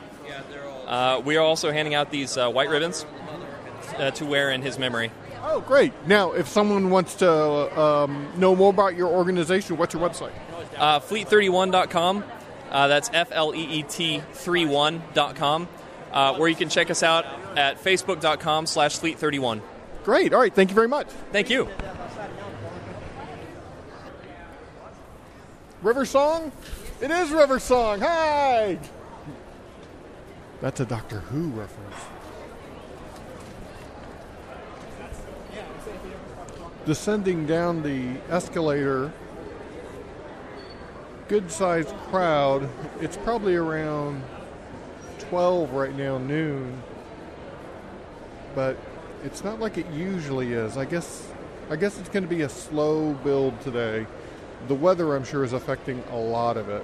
Uh, 0.88 1.22
we 1.24 1.38
are 1.38 1.44
also 1.44 1.72
handing 1.72 1.94
out 1.94 2.10
these 2.10 2.38
uh, 2.38 2.50
white 2.50 2.70
ribbons 2.70 3.06
uh, 3.98 4.10
to 4.12 4.26
wear 4.26 4.50
in 4.50 4.64
his 4.64 4.80
memory. 4.80 5.12
Oh, 5.44 5.62
great. 5.62 5.94
Now, 6.08 6.32
if 6.32 6.48
someone 6.48 6.90
wants 6.90 7.14
to 7.16 7.80
um, 7.80 8.28
know 8.36 8.56
more 8.56 8.72
about 8.72 8.96
your 8.96 9.10
organization, 9.10 9.78
what's 9.78 9.94
your 9.94 10.02
website? 10.02 10.32
Uh, 10.76 11.00
fleet31.com. 11.00 12.24
Uh, 12.72 12.88
that's 12.88 13.12
F 13.14 13.30
L 13.32 13.54
E 13.54 13.62
E 13.62 13.84
T 13.84 14.24
31.com. 14.34 15.68
Uh, 16.12 16.36
where 16.36 16.50
you 16.50 16.56
can 16.56 16.70
check 16.70 16.90
us 16.90 17.04
out 17.04 17.26
at 17.58 17.82
facebook.com 17.84 18.66
slash 18.66 19.00
fleet31. 19.00 19.62
Great. 20.04 20.34
All 20.34 20.40
right. 20.40 20.54
Thank 20.54 20.70
you 20.70 20.76
very 20.76 20.88
much. 20.88 21.08
Thank 21.32 21.50
you. 21.50 21.70
River 25.82 26.06
Song? 26.06 26.52
It 27.02 27.12
is 27.12 27.30
River 27.30 27.60
Song. 27.60 28.02
Hi. 28.02 28.80
That's 30.62 30.80
a 30.82 30.86
Doctor 30.86 31.20
Who 31.20 31.50
reference. 31.50 31.96
Descending 36.86 37.46
down 37.46 37.84
the 37.84 38.20
escalator, 38.30 39.14
good 41.28 41.52
sized 41.52 41.96
crowd. 42.10 42.68
It's 43.00 43.16
probably 43.18 43.56
around 43.56 44.24
12 45.30 45.72
right 45.74 45.96
now, 45.96 46.18
noon. 46.18 46.82
But 48.56 48.78
it's 49.24 49.44
not 49.44 49.60
like 49.60 49.78
it 49.78 49.88
usually 49.92 50.54
is. 50.54 50.76
I 50.78 50.86
guess 50.86 51.30
I 51.70 51.76
guess 51.76 52.00
it's 52.00 52.10
going 52.10 52.24
to 52.24 52.30
be 52.30 52.42
a 52.42 52.50
slow 52.50 53.14
build 53.14 53.62
today. 53.62 54.08
The 54.68 54.74
weather, 54.74 55.16
I'm 55.16 55.24
sure, 55.24 55.44
is 55.44 55.54
affecting 55.54 56.04
a 56.12 56.18
lot 56.18 56.58
of 56.58 56.68
it 56.68 56.84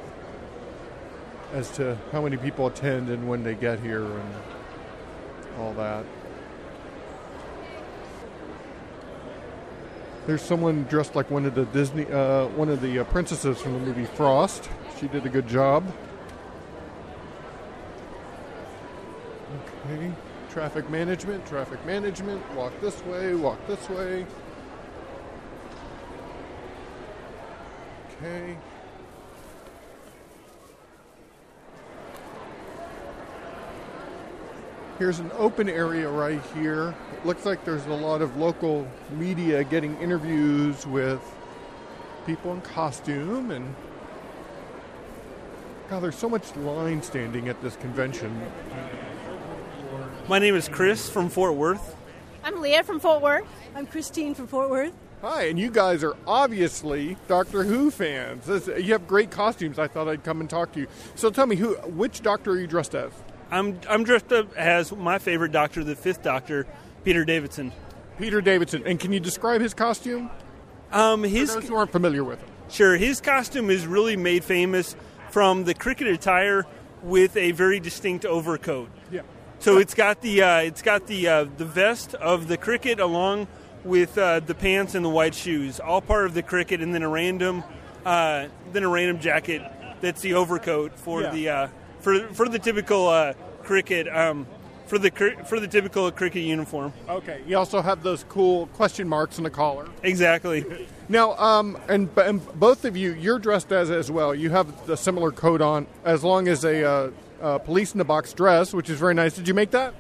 as 1.54 1.72
to 1.72 1.98
how 2.12 2.22
many 2.22 2.38
people 2.38 2.68
attend 2.68 3.10
and 3.10 3.28
when 3.28 3.44
they 3.44 3.56
get 3.56 3.80
here 3.80 4.04
and 4.04 4.34
all 5.58 5.74
that. 5.74 6.06
There's 10.28 10.42
someone 10.42 10.84
dressed 10.84 11.16
like 11.16 11.32
one 11.32 11.46
of 11.46 11.56
the 11.56 11.66
Disney, 11.66 12.06
uh, 12.06 12.48
one 12.50 12.70
of 12.70 12.82
the 12.82 13.00
uh, 13.00 13.04
princesses 13.06 13.60
from 13.60 13.74
the 13.74 13.80
movie 13.80 14.06
Frost. 14.06 14.70
She 15.00 15.08
did 15.08 15.26
a 15.26 15.30
good 15.30 15.48
job. 15.48 15.84
Okay, 19.86 20.12
traffic 20.50 20.90
management, 20.90 21.46
traffic 21.46 21.84
management. 21.86 22.42
Walk 22.56 22.74
this 22.82 23.04
way, 23.06 23.36
walk 23.36 23.60
this 23.68 23.88
way. 23.90 24.26
Okay. 28.18 28.58
Here's 34.98 35.20
an 35.20 35.30
open 35.38 35.70
area 35.70 36.10
right 36.10 36.42
here. 36.56 36.96
It 37.14 37.26
looks 37.26 37.46
like 37.46 37.64
there's 37.66 37.86
a 37.86 37.90
lot 37.90 38.22
of 38.22 38.38
local 38.38 38.88
media 39.12 39.64
getting 39.66 39.96
interviews 40.00 40.88
with 40.88 41.22
people 42.26 42.54
in 42.54 42.62
costume 42.62 43.52
and 43.52 43.76
God, 45.90 46.02
there's 46.02 46.16
so 46.16 46.28
much 46.28 46.56
line 46.56 47.04
standing 47.04 47.48
at 47.48 47.62
this 47.62 47.76
convention. 47.76 48.42
My 50.28 50.40
name 50.40 50.56
is 50.56 50.68
Chris 50.68 51.08
from 51.08 51.30
Fort 51.30 51.54
Worth. 51.54 51.96
I'm 52.44 52.60
Leah 52.60 52.84
from 52.84 53.00
Fort 53.00 53.22
Worth. 53.22 53.46
I'm 53.76 53.86
Christine 53.86 54.34
from 54.34 54.48
Fort 54.48 54.72
Worth. 54.72 54.92
Hi, 55.22 55.44
and 55.44 55.60
you 55.60 55.70
guys 55.70 56.04
are 56.04 56.18
obviously 56.26 57.16
Doctor 57.28 57.64
Who 57.64 57.92
fans. 57.92 58.48
This, 58.48 58.66
you 58.66 58.94
have 58.94 59.08
great 59.08 59.30
costumes. 59.30 59.78
I 59.78 59.88
thought 59.88 60.08
I'd 60.08 60.24
come 60.24 60.42
and 60.42 60.50
talk 60.50 60.72
to 60.72 60.80
you. 60.80 60.88
So 61.14 61.30
tell 61.30 61.46
me, 61.46 61.56
who, 61.56 61.76
which 61.76 62.22
Doctor 62.24 62.54
are 62.54 62.60
you 62.60 62.66
dressed 62.66 62.96
as? 62.96 63.12
I'm 63.52 63.80
I'm 63.88 64.04
dressed 64.04 64.34
up 64.34 64.52
as 64.58 64.92
my 64.92 65.20
favorite 65.20 65.52
Doctor, 65.52 65.84
the 65.84 65.96
Fifth 65.96 66.24
Doctor, 66.24 66.66
Peter 67.04 67.24
Davidson. 67.24 67.72
Peter 68.18 68.42
Davidson, 68.42 68.82
and 68.88 69.00
can 69.00 69.14
you 69.14 69.20
describe 69.20 69.62
his 69.62 69.76
costume? 69.76 70.32
Um, 70.92 71.22
his 71.22 71.54
For 71.54 71.62
those 71.62 71.70
who 71.70 71.76
aren't 71.76 71.92
familiar 71.92 72.24
with 72.24 72.40
him. 72.40 72.50
Sure, 72.70 72.98
his 72.98 73.22
costume 73.22 73.70
is 73.70 73.86
really 73.86 74.18
made 74.18 74.44
famous 74.44 74.96
from 75.30 75.66
the 75.66 75.76
cricket 75.76 76.08
attire 76.08 76.66
with 77.04 77.38
a 77.38 77.52
very 77.52 77.80
distinct 77.80 78.26
overcoat. 78.26 78.90
So 79.66 79.80
it's 79.80 79.96
got 79.96 80.22
the 80.22 80.44
uh, 80.44 80.58
it's 80.60 80.84
got 80.84 81.08
the 81.08 81.28
uh, 81.28 81.46
the 81.58 81.66
vest 81.66 82.14
of 82.14 82.48
the 82.48 82.56
cricket 82.56 83.00
along 83.00 83.48
with 83.84 84.16
uh, 84.16 84.40
the 84.42 84.54
pants 84.54 84.94
and 84.94 85.04
the 85.04 85.10
white 85.10 85.34
shoes, 85.34 85.80
all 85.80 86.02
part 86.02 86.28
of 86.28 86.36
the 86.36 86.44
cricket, 86.44 86.82
and 86.82 86.94
then 86.94 87.02
a 87.02 87.10
random 87.10 87.64
uh, 88.06 88.46
then 88.74 88.84
a 88.84 88.88
random 88.88 89.20
jacket 89.20 89.64
that's 90.02 90.22
the 90.22 90.36
overcoat 90.36 91.00
for 91.00 91.24
Yeah. 91.24 91.32
the 91.32 91.50
uh, 91.50 91.68
for 92.00 92.28
for 92.28 92.48
the 92.48 92.60
typical 92.60 93.08
uh, 93.08 93.34
cricket 93.64 94.08
um, 94.08 94.46
for 94.86 95.00
the 95.00 95.10
for 95.48 95.60
the 95.60 95.68
typical 95.68 96.12
cricket 96.12 96.44
uniform. 96.44 96.94
Okay. 97.10 97.42
You 97.48 97.58
also 97.58 97.82
have 97.82 98.04
those 98.04 98.24
cool 98.30 98.68
question 98.68 99.10
marks 99.10 99.40
on 99.40 99.46
the 99.46 99.50
collar. 99.50 99.88
Exactly. 100.04 100.64
Now, 101.10 101.36
um, 101.38 101.76
and, 101.88 102.08
and 102.20 102.60
both 102.60 102.86
of 102.86 102.96
you, 102.96 103.14
you're 103.14 103.40
dressed 103.40 103.72
as 103.72 103.90
as 103.90 104.12
well. 104.12 104.36
You 104.36 104.52
have 104.52 104.88
a 104.88 104.96
similar 104.96 105.32
coat 105.32 105.60
on, 105.60 105.88
as 106.04 106.24
long 106.24 106.48
as 106.48 106.64
a 106.64 106.84
uh, 106.88 107.12
uh, 107.42 107.58
police 107.60 107.94
in 107.94 107.98
the 107.98 108.06
box 108.06 108.34
dress, 108.34 108.74
which 108.74 108.90
is 108.90 109.00
very 109.00 109.14
nice. 109.14 109.36
Did 109.36 109.48
you 109.48 109.54
make 109.54 109.72
that? 109.72 109.94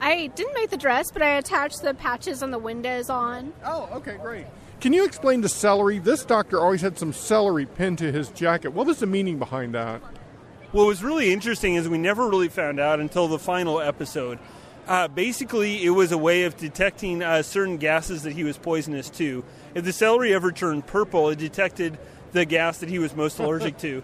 I 0.00 0.28
didn't 0.28 0.54
make 0.54 0.70
the 0.70 0.76
dress, 0.76 1.10
but 1.10 1.22
I 1.22 1.34
attached 1.36 1.82
the 1.82 1.94
patches 1.94 2.42
on 2.42 2.50
the 2.50 2.58
windows 2.58 3.08
on. 3.08 3.52
Oh, 3.64 3.88
okay, 3.94 4.16
great. 4.20 4.46
Can 4.80 4.92
you 4.92 5.04
explain 5.04 5.42
the 5.42 5.48
celery? 5.48 5.98
This 5.98 6.24
doctor 6.24 6.60
always 6.60 6.80
had 6.80 6.98
some 6.98 7.12
celery 7.12 7.66
pinned 7.66 7.98
to 7.98 8.10
his 8.10 8.30
jacket. 8.30 8.70
What 8.70 8.86
was 8.86 8.98
the 8.98 9.06
meaning 9.06 9.38
behind 9.38 9.74
that? 9.74 10.02
What 10.72 10.86
was 10.86 11.04
really 11.04 11.32
interesting 11.32 11.74
is 11.74 11.88
we 11.88 11.98
never 11.98 12.28
really 12.28 12.48
found 12.48 12.80
out 12.80 12.98
until 12.98 13.28
the 13.28 13.38
final 13.38 13.80
episode. 13.80 14.38
Uh, 14.88 15.06
basically, 15.06 15.84
it 15.84 15.90
was 15.90 16.10
a 16.10 16.18
way 16.18 16.42
of 16.42 16.56
detecting 16.56 17.22
uh, 17.22 17.42
certain 17.42 17.76
gases 17.76 18.24
that 18.24 18.32
he 18.32 18.42
was 18.42 18.58
poisonous 18.58 19.08
to. 19.10 19.44
If 19.74 19.84
the 19.84 19.92
celery 19.92 20.34
ever 20.34 20.50
turned 20.50 20.86
purple, 20.86 21.28
it 21.28 21.38
detected 21.38 21.98
the 22.32 22.44
gas 22.44 22.78
that 22.78 22.88
he 22.88 22.98
was 22.98 23.14
most 23.14 23.38
allergic 23.38 23.78
to. 23.86 24.02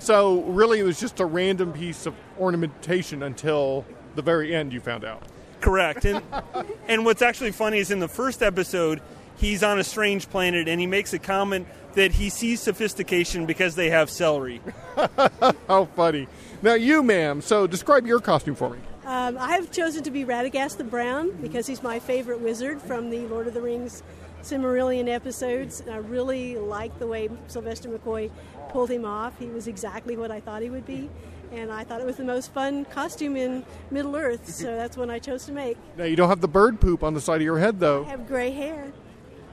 So, 0.00 0.40
really, 0.42 0.80
it 0.80 0.84
was 0.84 0.98
just 0.98 1.20
a 1.20 1.26
random 1.26 1.72
piece 1.72 2.06
of 2.06 2.14
ornamentation 2.38 3.22
until 3.22 3.84
the 4.14 4.22
very 4.22 4.54
end, 4.54 4.72
you 4.72 4.80
found 4.80 5.04
out. 5.04 5.22
Correct. 5.60 6.04
And, 6.04 6.22
and 6.88 7.04
what's 7.04 7.22
actually 7.22 7.52
funny 7.52 7.78
is 7.78 7.90
in 7.90 8.00
the 8.00 8.08
first 8.08 8.42
episode, 8.42 9.00
he's 9.36 9.62
on 9.62 9.78
a 9.78 9.84
strange 9.84 10.28
planet 10.30 10.68
and 10.68 10.80
he 10.80 10.86
makes 10.86 11.12
a 11.12 11.18
comment 11.18 11.68
that 11.94 12.12
he 12.12 12.30
sees 12.30 12.60
sophistication 12.60 13.46
because 13.46 13.74
they 13.74 13.90
have 13.90 14.08
celery. 14.08 14.60
How 15.68 15.84
funny. 15.96 16.28
Now, 16.62 16.74
you, 16.74 17.02
ma'am, 17.02 17.40
so 17.40 17.66
describe 17.66 18.06
your 18.06 18.20
costume 18.20 18.54
for 18.54 18.70
me. 18.70 18.78
Um, 19.04 19.36
I 19.38 19.54
have 19.56 19.72
chosen 19.72 20.04
to 20.04 20.10
be 20.10 20.24
Radagast 20.24 20.76
the 20.76 20.84
Brown 20.84 21.32
because 21.42 21.66
he's 21.66 21.82
my 21.82 21.98
favorite 21.98 22.40
wizard 22.40 22.80
from 22.80 23.10
the 23.10 23.26
Lord 23.26 23.48
of 23.48 23.54
the 23.54 23.60
Rings 23.60 24.02
Silmarillion 24.42 25.08
episodes. 25.08 25.80
And 25.80 25.90
I 25.90 25.98
really 25.98 26.56
liked 26.56 26.98
the 26.98 27.06
way 27.06 27.28
Sylvester 27.46 27.88
McCoy 27.88 28.30
pulled 28.70 28.90
him 28.90 29.04
off. 29.04 29.38
He 29.38 29.46
was 29.46 29.66
exactly 29.66 30.16
what 30.16 30.30
I 30.30 30.40
thought 30.40 30.62
he 30.62 30.70
would 30.70 30.86
be. 30.86 31.10
And 31.52 31.72
I 31.72 31.82
thought 31.82 32.00
it 32.00 32.06
was 32.06 32.16
the 32.16 32.24
most 32.24 32.52
fun 32.52 32.84
costume 32.84 33.36
in 33.36 33.64
Middle 33.90 34.14
Earth, 34.14 34.48
so 34.48 34.66
that's 34.76 34.96
one 34.96 35.10
I 35.10 35.18
chose 35.18 35.46
to 35.46 35.52
make. 35.52 35.76
Now 35.96 36.04
you 36.04 36.14
don't 36.14 36.28
have 36.28 36.40
the 36.40 36.48
bird 36.48 36.80
poop 36.80 37.02
on 37.02 37.14
the 37.14 37.20
side 37.20 37.36
of 37.36 37.42
your 37.42 37.58
head, 37.58 37.80
though. 37.80 38.04
I 38.04 38.10
have 38.10 38.28
gray 38.28 38.50
hair. 38.50 38.92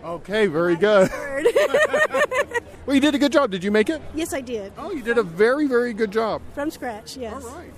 Okay, 0.04 0.46
very 0.46 0.76
good. 0.76 1.10
well, 2.86 2.94
you 2.94 3.02
did 3.02 3.16
a 3.16 3.18
good 3.18 3.32
job. 3.32 3.50
Did 3.50 3.64
you 3.64 3.72
make 3.72 3.90
it? 3.90 4.00
Yes, 4.14 4.32
I 4.32 4.42
did. 4.42 4.72
Oh, 4.78 4.92
you 4.92 5.02
did 5.02 5.18
a 5.18 5.24
very, 5.24 5.68
very 5.68 5.92
good 5.92 6.12
job. 6.12 6.42
From 6.54 6.70
scratch, 6.70 7.18
yes. 7.18 7.44
All 7.44 7.58
right. 7.58 7.74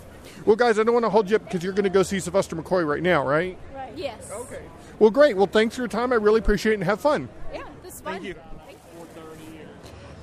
Well, 0.46 0.58
guys, 0.58 0.80
I 0.80 0.84
don't 0.84 0.94
want 0.94 1.06
to 1.06 1.10
hold 1.10 1.30
you 1.30 1.38
up 1.38 1.46
because 1.46 1.64
you're 1.64 1.74
going 1.74 1.86
to 1.86 1.90
go 1.90 2.04
see 2.04 2.20
Sylvester 2.20 2.56
McCoy 2.56 2.86
right 2.86 3.02
now, 3.02 3.26
right? 3.26 3.58
Right. 3.74 3.94
Yes. 3.96 4.30
Okay. 4.32 4.62
Well, 5.00 5.10
great. 5.12 5.38
Well, 5.38 5.48
thanks 5.48 5.76
for 5.76 5.82
your 5.82 5.88
time. 5.88 6.12
I 6.12 6.16
really 6.16 6.40
appreciate 6.40 6.74
it 6.74 6.76
and 6.76 6.84
have 6.84 7.00
fun. 7.00 7.30
Yeah, 7.54 7.64
this 7.82 7.96
is 7.96 8.02
fun. 8.02 8.14
Thank 8.14 8.26
you. 8.26 8.36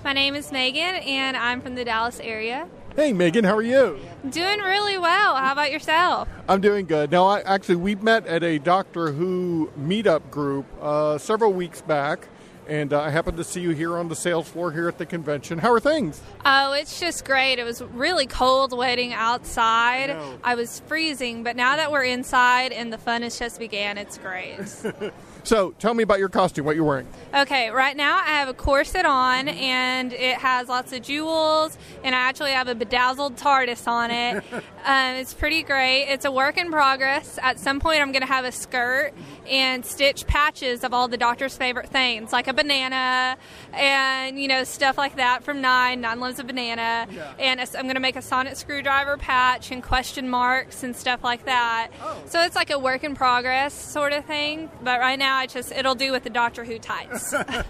My 0.05 0.13
name 0.13 0.35
is 0.37 0.53
Megan, 0.53 0.83
and 0.83 1.37
I'm 1.37 1.61
from 1.61 1.75
the 1.75 1.85
Dallas 1.85 2.21
area. 2.21 2.69
Hey, 2.95 3.13
Megan, 3.13 3.45
how 3.45 3.57
are 3.57 3.63
you? 3.63 3.99
Doing 4.31 4.61
really 4.61 4.99
well. 4.99 5.35
How 5.35 5.53
about 5.53 5.73
yourself? 5.73 6.29
I'm 6.49 6.61
doing 6.61 6.87
good. 6.87 7.11
Now, 7.11 7.27
I, 7.27 7.41
actually, 7.41 7.77
we 7.77 7.95
met 7.97 8.27
at 8.27 8.45
a 8.45 8.59
Doctor 8.59 9.13
Who 9.13 9.73
meetup 9.79 10.31
group 10.31 10.67
uh, 10.81 11.19
several 11.19 11.53
weeks 11.53 11.81
back, 11.81 12.29
and 12.69 12.93
uh, 12.93 13.01
I 13.01 13.11
happened 13.11 13.37
to 13.39 13.45
see 13.45 13.61
you 13.61 13.71
here 13.71 13.97
on 13.97 14.09
the 14.09 14.17
sales 14.17 14.49
floor 14.49 14.73
here 14.73 14.89
at 14.89 14.99
the 14.99 15.07
convention. 15.07 15.59
How 15.59 15.73
are 15.73 15.81
things? 15.81 16.21
Oh, 16.45 16.73
it's 16.73 17.01
just 17.01 17.25
great. 17.25 17.59
It 17.59 17.65
was 17.65 17.83
really 17.83 18.27
cold 18.27 18.77
waiting 18.77 19.13
outside. 19.13 20.17
I 20.43 20.55
was 20.55 20.81
freezing, 20.81 21.43
but 21.43 21.57
now 21.57 21.77
that 21.77 21.93
we're 21.93 22.05
inside 22.05 22.73
and 22.73 22.93
the 22.93 22.99
fun 22.99 23.23
has 23.23 23.39
just 23.39 23.59
began, 23.59 23.99
it's 23.99 24.19
great. 24.19 24.59
So, 25.47 25.71
tell 25.79 25.95
me 25.95 26.03
about 26.03 26.19
your 26.19 26.29
costume, 26.29 26.67
what 26.67 26.75
you're 26.75 26.85
wearing. 26.85 27.07
Okay, 27.33 27.71
right 27.71 27.97
now 27.97 28.17
I 28.17 28.31
have 28.31 28.49
a 28.49 28.55
corset 28.55 29.07
on 29.07 29.47
and 29.47 30.13
it 30.13 30.39
has 30.39 30.69
lots 30.69 30.93
of 30.93 31.03
jewels, 31.03 31.79
and 32.03 32.17
I 32.17 32.19
actually 32.19 32.51
have 32.51 32.67
a 32.67 32.75
bedazzled 32.75 33.37
TARDIS 33.37 33.87
on 33.87 34.11
it. 34.11 34.43
um, 34.87 35.17
it's 35.17 35.35
pretty 35.35 35.63
great. 35.65 36.05
It's 36.05 36.25
a 36.25 36.31
work 36.31 36.57
in 36.57 36.71
progress. 36.71 37.39
At 37.43 37.59
some 37.59 37.81
point, 37.81 38.01
I'm 38.01 38.13
going 38.13 38.23
to 38.23 38.29
have 38.29 38.45
a 38.45 38.53
skirt 38.53 39.13
and 39.49 39.85
stitch 39.85 40.27
patches 40.27 40.85
of 40.85 40.95
all 40.95 41.09
the 41.09 41.17
doctor's 41.17 41.57
favorite 41.57 41.89
things, 41.89 42.33
like 42.33 42.47
a 42.47 42.55
banana 42.55 43.37
and, 43.73 44.41
you 44.41 44.47
know, 44.47 44.63
stuff 44.65 44.97
like 44.97 45.17
that 45.17 45.43
from 45.43 45.61
Nine, 45.61 46.01
Nine 46.01 46.21
Lives 46.21 46.39
a 46.39 46.45
Banana. 46.45 47.09
And 47.39 47.61
I'm 47.61 47.83
going 47.83 47.95
to 47.95 48.01
make 48.01 48.17
a 48.17 48.23
sonic 48.23 48.57
screwdriver 48.57 49.17
patch 49.17 49.73
and 49.73 49.83
question 49.83 50.29
marks 50.29 50.85
and 50.85 50.95
stuff 50.95 51.25
like 51.25 51.47
that. 51.47 51.91
So 52.27 52.41
it's 52.43 52.55
like 52.55 52.71
a 52.71 52.79
work 52.79 53.03
in 53.03 53.17
progress 53.17 53.75
sort 53.75 54.13
of 54.13 54.25
thing. 54.25 54.71
But 54.83 55.01
right 55.01 55.19
now, 55.19 55.37
I 55.37 55.47
just, 55.47 55.73
it'll 55.73 55.97
do 55.97 56.13
with 56.13 56.23
the 56.23 56.31
Doctor 56.31 56.65
Who 56.65 56.79
tights. 56.79 57.35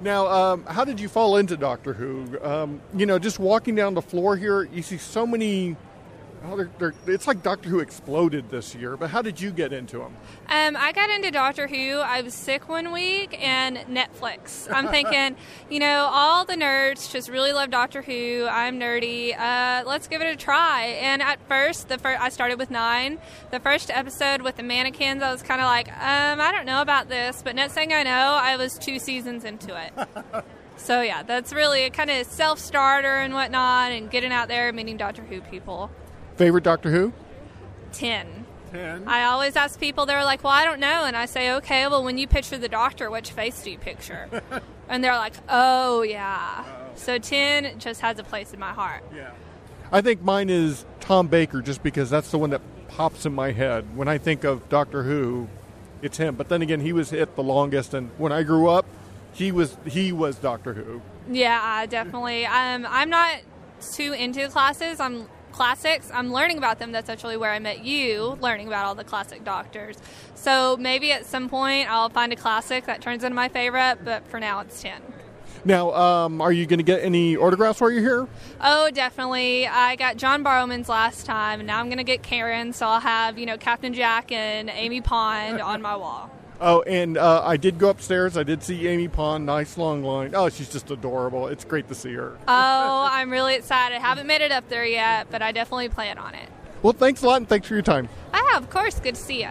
Now, 0.00 0.26
um, 0.26 0.66
how 0.66 0.84
did 0.84 1.00
you 1.00 1.08
fall 1.08 1.36
into 1.36 1.56
Doctor 1.56 1.94
Who? 1.94 2.38
Um, 2.42 2.80
you 2.94 3.06
know, 3.06 3.18
just 3.18 3.38
walking 3.38 3.74
down 3.74 3.94
the 3.94 4.02
floor 4.02 4.36
here, 4.36 4.64
you 4.64 4.82
see 4.82 4.98
so 4.98 5.26
many. 5.26 5.76
Oh, 6.46 6.56
they're, 6.56 6.70
they're, 6.78 6.94
it's 7.06 7.26
like 7.26 7.42
Doctor 7.42 7.70
Who 7.70 7.80
exploded 7.80 8.50
this 8.50 8.74
year, 8.74 8.98
but 8.98 9.08
how 9.08 9.22
did 9.22 9.40
you 9.40 9.50
get 9.50 9.72
into 9.72 9.98
them? 9.98 10.14
Um, 10.48 10.76
I 10.76 10.92
got 10.92 11.08
into 11.08 11.30
Doctor 11.30 11.66
Who. 11.66 11.98
I 12.00 12.20
was 12.20 12.34
sick 12.34 12.68
one 12.68 12.92
week 12.92 13.38
and 13.42 13.78
Netflix. 13.78 14.70
I'm 14.70 14.88
thinking, 14.88 15.36
you 15.70 15.78
know, 15.78 16.08
all 16.12 16.44
the 16.44 16.54
nerds 16.54 17.10
just 17.10 17.30
really 17.30 17.52
love 17.52 17.70
Doctor 17.70 18.02
Who. 18.02 18.46
I'm 18.50 18.78
nerdy. 18.78 19.38
Uh, 19.38 19.84
let's 19.86 20.06
give 20.06 20.20
it 20.20 20.26
a 20.26 20.36
try. 20.36 20.98
And 21.00 21.22
at 21.22 21.38
first, 21.48 21.88
the 21.88 21.96
first 21.96 22.20
I 22.20 22.28
started 22.28 22.58
with 22.58 22.70
nine. 22.70 23.18
The 23.50 23.60
first 23.60 23.90
episode 23.90 24.42
with 24.42 24.56
the 24.56 24.62
mannequins, 24.62 25.22
I 25.22 25.32
was 25.32 25.42
kind 25.42 25.62
of 25.62 25.66
like, 25.66 25.88
um, 25.88 26.40
I 26.40 26.52
don't 26.52 26.66
know 26.66 26.82
about 26.82 27.08
this. 27.08 27.40
But 27.42 27.56
next 27.56 27.72
thing 27.72 27.92
I 27.92 28.02
know, 28.02 28.10
I 28.10 28.56
was 28.56 28.74
two 28.78 28.98
seasons 28.98 29.44
into 29.44 29.74
it. 29.80 30.44
so 30.76 31.00
yeah, 31.00 31.22
that's 31.22 31.54
really 31.54 31.84
a 31.84 31.90
kind 31.90 32.10
of 32.10 32.26
self 32.26 32.58
starter 32.58 33.16
and 33.16 33.32
whatnot, 33.32 33.92
and 33.92 34.10
getting 34.10 34.30
out 34.32 34.48
there 34.48 34.70
meeting 34.74 34.98
Doctor 34.98 35.22
Who 35.22 35.40
people. 35.40 35.90
Favorite 36.36 36.64
Doctor 36.64 36.90
Who? 36.90 37.12
Ten. 37.92 38.46
Ten. 38.70 39.06
I 39.06 39.24
always 39.24 39.56
ask 39.56 39.78
people, 39.78 40.04
they're 40.06 40.24
like, 40.24 40.42
well, 40.42 40.52
I 40.52 40.64
don't 40.64 40.80
know. 40.80 41.04
And 41.04 41.16
I 41.16 41.26
say, 41.26 41.52
okay, 41.54 41.86
well, 41.86 42.02
when 42.02 42.18
you 42.18 42.26
picture 42.26 42.58
the 42.58 42.68
doctor, 42.68 43.10
which 43.10 43.30
face 43.30 43.62
do 43.62 43.70
you 43.70 43.78
picture? 43.78 44.28
and 44.88 45.02
they're 45.02 45.16
like, 45.16 45.34
oh, 45.48 46.02
yeah. 46.02 46.64
So 46.96 47.18
10 47.18 47.78
just 47.78 48.00
has 48.00 48.18
a 48.18 48.24
place 48.24 48.52
in 48.52 48.58
my 48.58 48.72
heart. 48.72 49.04
Yeah. 49.14 49.30
I 49.92 50.00
think 50.00 50.22
mine 50.22 50.50
is 50.50 50.84
Tom 51.00 51.28
Baker, 51.28 51.62
just 51.62 51.82
because 51.82 52.10
that's 52.10 52.30
the 52.30 52.38
one 52.38 52.50
that 52.50 52.60
pops 52.88 53.26
in 53.26 53.34
my 53.34 53.52
head 53.52 53.96
when 53.96 54.08
I 54.08 54.18
think 54.18 54.44
of 54.44 54.68
Doctor 54.68 55.04
Who. 55.04 55.48
It's 56.02 56.18
him, 56.18 56.34
but 56.34 56.48
then 56.48 56.60
again, 56.60 56.80
he 56.80 56.92
was 56.92 57.10
hit 57.10 57.34
the 57.34 57.42
longest, 57.42 57.94
and 57.94 58.10
when 58.18 58.30
I 58.30 58.42
grew 58.42 58.68
up, 58.68 58.84
he 59.32 59.50
was 59.50 59.76
he 59.86 60.12
was 60.12 60.36
Doctor 60.36 60.74
Who. 60.74 61.00
Yeah, 61.30 61.58
I 61.62 61.86
definitely. 61.86 62.44
Um, 62.44 62.86
I'm 62.88 63.08
not 63.08 63.40
too 63.92 64.12
into 64.12 64.48
classes. 64.48 65.00
I'm 65.00 65.28
classics. 65.54 66.10
I'm 66.12 66.32
learning 66.32 66.58
about 66.58 66.78
them. 66.78 66.92
That's 66.92 67.08
actually 67.08 67.36
where 67.36 67.52
I 67.52 67.60
met 67.60 67.84
you, 67.84 68.36
learning 68.40 68.66
about 68.66 68.84
all 68.86 68.94
the 68.94 69.04
classic 69.04 69.44
doctors. 69.44 69.96
So 70.34 70.76
maybe 70.76 71.12
at 71.12 71.24
some 71.24 71.48
point 71.48 71.88
I'll 71.88 72.10
find 72.10 72.32
a 72.32 72.36
classic 72.36 72.86
that 72.86 73.00
turns 73.00 73.24
into 73.24 73.34
my 73.34 73.48
favorite, 73.48 73.98
but 74.04 74.26
for 74.26 74.40
now 74.40 74.60
it's 74.60 74.82
10. 74.82 75.00
Now, 75.64 75.94
um, 75.94 76.42
are 76.42 76.52
you 76.52 76.66
going 76.66 76.78
to 76.78 76.84
get 76.84 77.02
any 77.02 77.36
autographs 77.36 77.80
while 77.80 77.90
you're 77.90 78.02
here? 78.02 78.28
Oh, 78.60 78.90
definitely. 78.90 79.66
I 79.66 79.96
got 79.96 80.18
John 80.18 80.44
Barrowman's 80.44 80.90
last 80.90 81.24
time, 81.24 81.60
and 81.60 81.66
now 81.66 81.80
I'm 81.80 81.86
going 81.86 81.96
to 81.98 82.04
get 82.04 82.22
Karen, 82.22 82.74
so 82.74 82.86
I'll 82.86 83.00
have, 83.00 83.38
you 83.38 83.46
know, 83.46 83.56
Captain 83.56 83.94
Jack 83.94 84.30
and 84.30 84.68
Amy 84.68 85.00
Pond 85.00 85.62
on 85.62 85.80
my 85.80 85.96
wall. 85.96 86.30
Oh, 86.66 86.80
and 86.80 87.18
uh, 87.18 87.42
I 87.44 87.58
did 87.58 87.78
go 87.78 87.90
upstairs. 87.90 88.38
I 88.38 88.42
did 88.42 88.62
see 88.62 88.88
Amy 88.88 89.06
Pond. 89.06 89.44
Nice 89.44 89.76
long 89.76 90.02
line. 90.02 90.34
Oh, 90.34 90.48
she's 90.48 90.72
just 90.72 90.90
adorable. 90.90 91.48
It's 91.48 91.62
great 91.62 91.88
to 91.88 91.94
see 91.94 92.14
her. 92.14 92.38
Oh, 92.48 93.06
I'm 93.10 93.30
really 93.30 93.54
excited. 93.54 94.00
Haven't 94.00 94.26
made 94.26 94.40
it 94.40 94.50
up 94.50 94.66
there 94.70 94.86
yet, 94.86 95.26
but 95.30 95.42
I 95.42 95.52
definitely 95.52 95.90
plan 95.90 96.16
on 96.16 96.34
it. 96.34 96.48
Well, 96.82 96.94
thanks 96.94 97.22
a 97.22 97.26
lot, 97.26 97.36
and 97.36 97.46
thanks 97.46 97.68
for 97.68 97.74
your 97.74 97.82
time. 97.82 98.08
I 98.32 98.38
have, 98.50 98.62
of 98.62 98.70
course. 98.70 98.98
Good 98.98 99.16
to 99.16 99.20
see 99.20 99.42
you. 99.42 99.50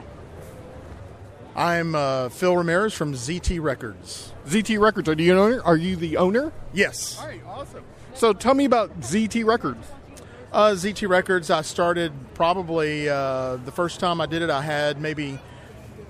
I'm 1.55 1.93
uh, 1.93 2.29
Phil 2.29 2.57
Ramirez 2.57 2.95
from 2.95 3.13
ZT 3.13 3.61
Records. 3.61 4.33
ZT 4.47 4.79
Records. 4.79 5.07
Are 5.07 5.11
you 5.11 5.35
the 5.35 5.39
owner? 5.39 5.61
Are 5.61 5.77
you 5.77 5.95
the 5.95 6.17
owner? 6.17 6.51
Yes. 6.73 7.19
All 7.19 7.27
right, 7.27 7.45
awesome. 7.45 7.83
So 8.15 8.33
tell 8.33 8.55
me 8.55 8.65
about 8.65 9.01
ZT 9.01 9.45
Records. 9.45 9.85
Uh, 10.51 10.71
ZT 10.71 11.07
Records. 11.07 11.51
I 11.51 11.61
started 11.61 12.11
probably 12.33 13.07
uh, 13.07 13.57
the 13.57 13.71
first 13.71 13.99
time 13.99 14.19
I 14.19 14.25
did 14.25 14.41
it. 14.41 14.49
I 14.49 14.63
had 14.63 14.99
maybe 14.99 15.37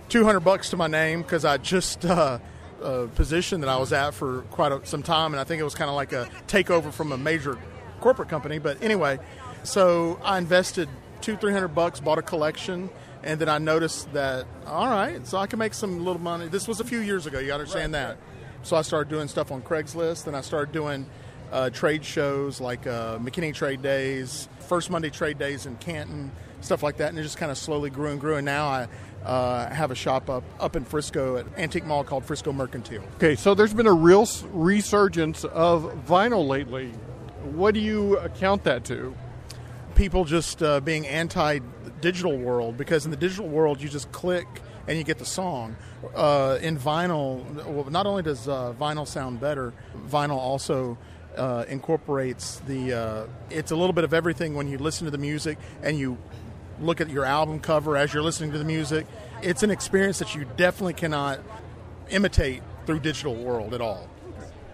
200 0.09 0.39
bucks 0.41 0.69
to 0.71 0.77
my 0.77 0.87
name 0.87 1.21
because 1.21 1.45
I 1.45 1.57
just 1.57 2.05
uh, 2.05 2.39
a 2.81 3.07
position 3.07 3.61
that 3.61 3.69
I 3.69 3.77
was 3.77 3.93
at 3.93 4.13
for 4.13 4.41
quite 4.51 4.71
a, 4.71 4.85
some 4.85 5.03
time, 5.03 5.33
and 5.33 5.39
I 5.39 5.43
think 5.43 5.59
it 5.59 5.63
was 5.63 5.75
kind 5.75 5.89
of 5.89 5.95
like 5.95 6.13
a 6.13 6.29
takeover 6.47 6.91
from 6.91 7.11
a 7.11 7.17
major 7.17 7.57
corporate 8.01 8.29
company. 8.29 8.59
But 8.59 8.81
anyway, 8.83 9.19
so 9.63 10.19
I 10.23 10.37
invested 10.37 10.89
two, 11.21 11.37
three 11.37 11.53
hundred 11.53 11.69
bucks, 11.69 11.99
bought 11.99 12.17
a 12.17 12.21
collection, 12.21 12.89
and 13.23 13.39
then 13.39 13.49
I 13.49 13.57
noticed 13.57 14.11
that 14.13 14.45
all 14.67 14.89
right, 14.89 15.25
so 15.25 15.37
I 15.37 15.47
can 15.47 15.59
make 15.59 15.73
some 15.73 16.03
little 16.03 16.21
money. 16.21 16.47
This 16.47 16.67
was 16.67 16.79
a 16.79 16.83
few 16.83 16.99
years 16.99 17.25
ago. 17.25 17.39
You 17.39 17.53
understand 17.53 17.93
that? 17.93 18.17
So 18.63 18.75
I 18.75 18.81
started 18.81 19.09
doing 19.09 19.27
stuff 19.27 19.51
on 19.51 19.61
Craigslist, 19.61 20.27
and 20.27 20.35
I 20.35 20.41
started 20.41 20.71
doing 20.73 21.05
uh, 21.51 21.69
trade 21.69 22.03
shows 22.03 22.59
like 22.59 22.87
uh, 22.87 23.17
McKinney 23.19 23.53
Trade 23.53 23.81
Days, 23.81 24.47
First 24.67 24.89
Monday 24.89 25.09
Trade 25.09 25.37
Days 25.37 25.65
in 25.65 25.75
Canton, 25.77 26.31
stuff 26.61 26.81
like 26.81 26.97
that, 26.97 27.09
and 27.09 27.19
it 27.19 27.23
just 27.23 27.37
kind 27.37 27.51
of 27.51 27.57
slowly 27.57 27.89
grew 27.89 28.09
and 28.09 28.19
grew. 28.19 28.37
And 28.37 28.45
now 28.45 28.67
I 28.67 28.87
uh, 29.25 29.69
have 29.69 29.91
a 29.91 29.95
shop 29.95 30.29
up 30.29 30.43
up 30.59 30.75
in 30.75 30.83
Frisco 30.83 31.37
at 31.37 31.45
Antique 31.57 31.85
Mall 31.85 32.03
called 32.03 32.25
Frisco 32.25 32.51
Mercantile. 32.51 33.03
Okay, 33.15 33.35
so 33.35 33.53
there's 33.53 33.73
been 33.73 33.87
a 33.87 33.93
real 33.93 34.27
resurgence 34.51 35.43
of 35.45 35.83
vinyl 36.07 36.47
lately. 36.47 36.89
What 37.51 37.73
do 37.73 37.79
you 37.79 38.17
account 38.19 38.63
that 38.65 38.85
to? 38.85 39.15
People 39.95 40.25
just 40.25 40.63
uh, 40.63 40.79
being 40.79 41.07
anti 41.07 41.59
digital 42.01 42.37
world 42.37 42.77
because 42.77 43.05
in 43.05 43.11
the 43.11 43.17
digital 43.17 43.47
world 43.47 43.81
you 43.81 43.87
just 43.87 44.11
click 44.11 44.47
and 44.87 44.97
you 44.97 45.03
get 45.03 45.17
the 45.17 45.25
song. 45.25 45.75
Uh, 46.13 46.57
in 46.61 46.77
vinyl, 46.77 47.43
well, 47.65 47.89
not 47.89 48.05
only 48.05 48.23
does 48.23 48.47
uh, 48.47 48.73
vinyl 48.79 49.07
sound 49.07 49.39
better, 49.39 49.73
vinyl 50.07 50.37
also 50.37 50.97
uh, 51.37 51.65
incorporates 51.67 52.59
the. 52.67 52.93
Uh, 52.93 53.27
it's 53.49 53.71
a 53.71 53.75
little 53.75 53.93
bit 53.93 54.03
of 54.03 54.13
everything 54.13 54.55
when 54.55 54.67
you 54.67 54.77
listen 54.77 55.05
to 55.05 55.11
the 55.11 55.17
music 55.17 55.57
and 55.81 55.97
you 55.97 56.17
look 56.79 57.01
at 57.01 57.09
your 57.09 57.25
album 57.25 57.59
cover 57.59 57.97
as 57.97 58.13
you're 58.13 58.23
listening 58.23 58.51
to 58.51 58.57
the 58.57 58.63
music. 58.63 59.05
It's 59.41 59.63
an 59.63 59.71
experience 59.71 60.19
that 60.19 60.35
you 60.35 60.45
definitely 60.57 60.93
cannot 60.93 61.39
imitate 62.09 62.61
through 62.85 62.99
digital 62.99 63.35
world 63.35 63.73
at 63.73 63.81
all. 63.81 64.09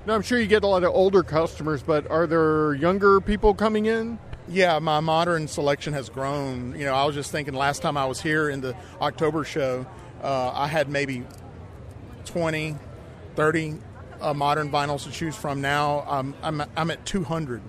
Now, 0.05 0.15
I'm 0.15 0.21
sure 0.21 0.39
you 0.39 0.47
get 0.47 0.63
a 0.63 0.67
lot 0.67 0.83
of 0.83 0.93
older 0.93 1.23
customers, 1.23 1.83
but 1.83 2.09
are 2.09 2.25
there 2.25 2.73
younger 2.73 3.21
people 3.21 3.53
coming 3.53 3.85
in? 3.85 4.17
Yeah, 4.47 4.79
my 4.79 4.99
modern 4.99 5.47
selection 5.47 5.93
has 5.93 6.09
grown. 6.09 6.73
You 6.77 6.85
know, 6.85 6.93
I 6.93 7.05
was 7.05 7.13
just 7.13 7.31
thinking 7.31 7.53
last 7.53 7.81
time 7.81 7.97
I 7.97 8.05
was 8.05 8.19
here 8.21 8.49
in 8.49 8.61
the 8.61 8.75
October 9.01 9.43
show, 9.43 9.85
uh, 10.23 10.51
I 10.53 10.67
had 10.67 10.89
maybe 10.89 11.23
20, 12.25 12.75
30 13.35 13.77
uh, 14.21 14.33
modern 14.33 14.71
vinyls 14.71 15.03
to 15.03 15.11
choose 15.11 15.35
from. 15.35 15.61
Now 15.61 16.05
um, 16.07 16.35
I'm, 16.41 16.63
I'm 16.75 16.91
at 16.91 17.05
200 17.05 17.61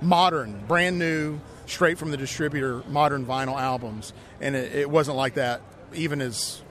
modern, 0.00 0.64
brand 0.66 0.98
new, 0.98 1.40
straight 1.66 1.98
from 1.98 2.10
the 2.10 2.16
distributor, 2.16 2.82
modern 2.88 3.24
vinyl 3.26 3.60
albums. 3.60 4.12
And 4.40 4.56
it, 4.56 4.74
it 4.74 4.90
wasn't 4.90 5.16
like 5.16 5.34
that 5.34 5.62
even 5.94 6.20
as, 6.20 6.62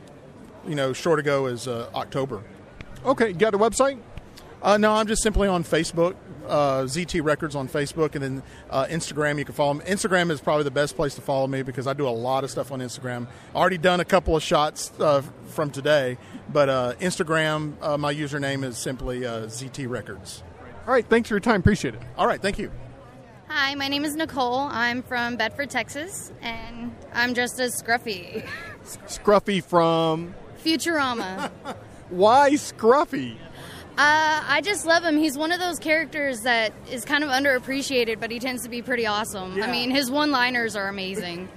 you 0.68 0.76
know, 0.76 0.94
short 0.94 1.20
ago 1.20 1.46
as 1.46 1.68
uh, 1.68 1.90
October. 1.94 2.44
Okay, 3.06 3.32
got 3.32 3.54
a 3.54 3.58
website? 3.58 4.00
Uh, 4.62 4.78
no, 4.78 4.94
I'm 4.94 5.08
just 5.08 5.24
simply 5.24 5.48
on 5.48 5.64
Facebook, 5.64 6.16
uh, 6.48 6.82
ZT 6.82 7.24
Records 7.24 7.56
on 7.56 7.70
Facebook, 7.70 8.16
and 8.16 8.24
then 8.24 8.44
uh, 8.70 8.86
Instagram. 8.86 9.40
You 9.40 9.46
can 9.46 9.56
follow 9.56 9.76
me. 9.76 9.86
Instagram 9.86 10.32
is 10.32 10.42
probably 10.42 10.66
the 10.66 10.72
best 10.72 10.96
place 10.96 11.16
to 11.16 11.22
follow 11.22 11.48
me 11.48 11.62
because 11.62 11.88
I 11.88 11.94
do 11.94 12.08
a 12.08 12.10
lot 12.10 12.44
of 12.44 12.52
stuff 12.52 12.72
on 12.72 12.80
Instagram. 12.80 13.28
Already 13.56 13.78
done 13.78 14.00
a 14.00 14.06
couple 14.06 14.36
of 14.36 14.44
shots 14.44 14.92
uh, 15.00 15.22
from 15.48 15.72
today, 15.72 16.18
but 16.52 16.68
uh, 16.70 16.94
Instagram, 17.00 17.74
uh, 17.82 17.98
my 17.98 18.14
username 18.14 18.66
is 18.66 18.78
simply 18.78 19.26
uh, 19.26 19.44
ZT 19.44 19.90
Records. 19.90 20.44
All 20.86 20.94
right, 20.94 21.06
thanks 21.08 21.30
for 21.30 21.36
your 21.36 21.42
time. 21.42 21.62
Appreciate 21.62 21.94
it. 21.94 22.02
All 22.18 22.28
right, 22.28 22.42
thank 22.42 22.60
you. 22.60 22.72
Hi, 23.48 23.76
my 23.76 23.88
name 23.88 24.06
is 24.06 24.16
Nicole. 24.16 24.60
I'm 24.60 25.02
from 25.02 25.36
Bedford, 25.38 25.70
Texas, 25.70 26.32
and 26.42 26.96
I'm 27.14 27.34
dressed 27.34 27.60
as 27.60 27.82
Scruffy. 27.82 28.48
Scruffy 28.84 29.64
from 29.64 30.36
Futurama. 30.64 31.50
Why 32.10 32.52
Scruffy? 32.52 33.38
Uh, 34.00 34.42
I 34.48 34.62
just 34.62 34.86
love 34.86 35.04
him. 35.04 35.18
He's 35.18 35.38
one 35.38 35.52
of 35.52 35.60
those 35.60 35.78
characters 35.78 36.44
that 36.44 36.72
is 36.90 37.04
kind 37.04 37.22
of 37.22 37.30
underappreciated, 37.30 38.22
but 38.22 38.32
he 38.32 38.40
tends 38.40 38.64
to 38.64 38.70
be 38.70 38.82
pretty 38.82 39.06
awesome. 39.06 39.62
I 39.62 39.70
mean, 39.70 39.92
his 39.92 40.10
one-liners 40.10 40.78
are 40.78 40.88
amazing. 40.88 41.50